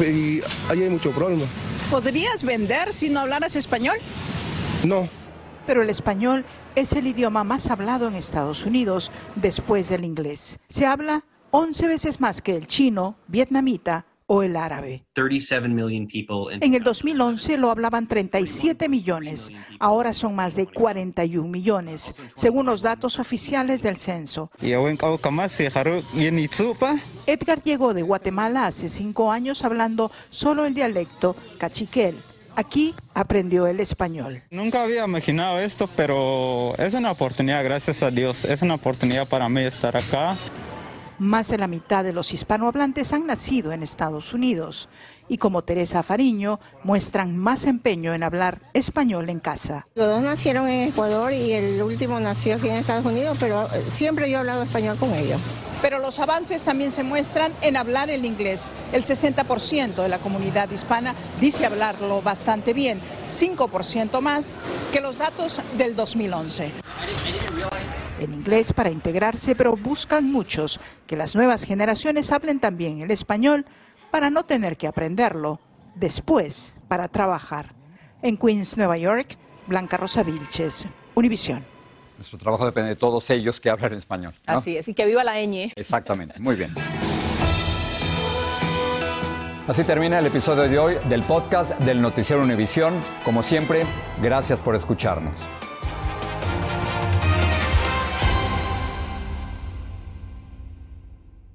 y 0.00 0.40
ahí 0.70 0.82
hay 0.82 0.88
mucho 0.88 1.10
problema. 1.10 1.44
¿Podrías 1.90 2.42
vender 2.42 2.94
si 2.94 3.10
no 3.10 3.20
hablaras 3.20 3.56
español? 3.56 3.98
No. 4.84 5.06
Pero 5.66 5.82
el 5.82 5.90
español 5.90 6.46
es 6.74 6.94
el 6.94 7.06
idioma 7.06 7.44
más 7.44 7.66
hablado 7.66 8.08
en 8.08 8.14
Estados 8.14 8.64
Unidos 8.64 9.10
después 9.34 9.90
del 9.90 10.04
inglés. 10.04 10.58
Se 10.68 10.86
habla 10.86 11.24
11 11.50 11.86
veces 11.86 12.20
más 12.20 12.40
que 12.40 12.56
el 12.56 12.66
chino, 12.66 13.16
vietnamita 13.28 14.06
o 14.26 14.42
el 14.42 14.56
árabe. 14.56 15.04
En 16.60 16.74
el 16.74 16.82
2011 16.82 17.58
lo 17.58 17.70
hablaban 17.70 18.06
37 18.06 18.88
millones, 18.88 19.50
ahora 19.78 20.12
son 20.12 20.34
más 20.34 20.56
de 20.56 20.66
41 20.66 21.48
millones, 21.48 22.14
según 22.34 22.66
los 22.66 22.82
datos 22.82 23.18
oficiales 23.18 23.82
del 23.82 23.96
censo. 23.96 24.50
Edgar 27.26 27.62
llegó 27.62 27.94
de 27.94 28.02
Guatemala 28.02 28.66
hace 28.66 28.88
cinco 28.88 29.30
años 29.30 29.64
hablando 29.64 30.10
solo 30.30 30.64
el 30.64 30.74
dialecto 30.74 31.36
cachiquel. 31.58 32.16
Aquí 32.56 32.94
aprendió 33.12 33.66
el 33.66 33.80
español. 33.80 34.42
Nunca 34.50 34.82
había 34.82 35.04
imaginado 35.04 35.60
esto, 35.60 35.86
pero 35.94 36.74
es 36.78 36.94
una 36.94 37.10
oportunidad, 37.10 37.62
gracias 37.62 38.02
a 38.02 38.10
Dios, 38.10 38.46
es 38.46 38.62
una 38.62 38.76
oportunidad 38.76 39.28
para 39.28 39.46
mí 39.50 39.60
estar 39.60 39.94
acá. 39.94 40.38
Más 41.18 41.48
de 41.48 41.56
la 41.56 41.66
mitad 41.66 42.04
de 42.04 42.12
los 42.12 42.34
hispanohablantes 42.34 43.14
han 43.14 43.26
nacido 43.26 43.72
en 43.72 43.82
Estados 43.82 44.34
Unidos 44.34 44.88
y 45.28 45.38
como 45.38 45.64
Teresa 45.64 46.02
Fariño 46.02 46.60
muestran 46.84 47.38
más 47.38 47.64
empeño 47.64 48.12
en 48.12 48.22
hablar 48.22 48.60
español 48.74 49.30
en 49.30 49.40
casa. 49.40 49.88
Los 49.94 50.08
dos 50.08 50.22
nacieron 50.22 50.68
en 50.68 50.90
Ecuador 50.90 51.32
y 51.32 51.52
el 51.52 51.82
último 51.82 52.20
nació 52.20 52.56
aquí 52.56 52.68
en 52.68 52.76
Estados 52.76 53.06
Unidos, 53.06 53.38
pero 53.40 53.64
eh, 53.64 53.82
siempre 53.90 54.30
yo 54.30 54.36
he 54.36 54.40
hablado 54.40 54.62
español 54.62 54.98
con 54.98 55.12
ellos. 55.14 55.40
Pero 55.80 56.00
los 56.00 56.18
avances 56.18 56.64
también 56.64 56.92
se 56.92 57.02
muestran 57.02 57.52
en 57.62 57.78
hablar 57.78 58.10
el 58.10 58.26
inglés. 58.26 58.72
El 58.92 59.02
60% 59.02 59.94
de 59.94 60.08
la 60.08 60.18
comunidad 60.18 60.70
hispana 60.70 61.14
dice 61.40 61.64
hablarlo 61.64 62.20
bastante 62.20 62.74
bien, 62.74 63.00
5% 63.26 64.20
más 64.20 64.58
que 64.92 65.00
los 65.00 65.16
datos 65.16 65.60
del 65.78 65.96
2011 65.96 66.72
en 68.20 68.34
inglés 68.34 68.72
para 68.72 68.90
integrarse, 68.90 69.54
pero 69.54 69.76
buscan 69.76 70.30
muchos 70.30 70.80
que 71.06 71.16
las 71.16 71.34
nuevas 71.34 71.64
generaciones 71.64 72.32
hablen 72.32 72.60
también 72.60 73.00
el 73.00 73.10
español 73.10 73.66
para 74.10 74.30
no 74.30 74.44
tener 74.44 74.76
que 74.76 74.86
aprenderlo 74.86 75.60
después 75.94 76.74
para 76.88 77.08
trabajar. 77.08 77.74
En 78.22 78.36
Queens, 78.36 78.76
Nueva 78.76 78.96
York, 78.96 79.36
Blanca 79.66 79.96
Rosa 79.96 80.22
Vilches, 80.22 80.86
Univisión. 81.14 81.64
Nuestro 82.16 82.38
trabajo 82.38 82.64
depende 82.64 82.90
de 82.90 82.96
todos 82.96 83.28
ellos 83.30 83.60
que 83.60 83.68
hablan 83.68 83.92
español. 83.94 84.34
Así 84.46 84.76
es, 84.76 84.88
y 84.88 84.94
que 84.94 85.04
viva 85.04 85.22
la 85.22 85.34
ñ. 85.34 85.72
Exactamente, 85.76 86.40
muy 86.40 86.56
bien. 86.56 86.74
Así 89.68 89.82
termina 89.82 90.20
el 90.20 90.26
episodio 90.26 90.68
de 90.68 90.78
hoy 90.78 90.94
del 91.08 91.22
podcast 91.24 91.76
del 91.80 92.00
Noticiero 92.00 92.40
Univisión. 92.40 92.94
Como 93.24 93.42
siempre, 93.42 93.82
gracias 94.22 94.60
por 94.60 94.76
escucharnos. 94.76 95.40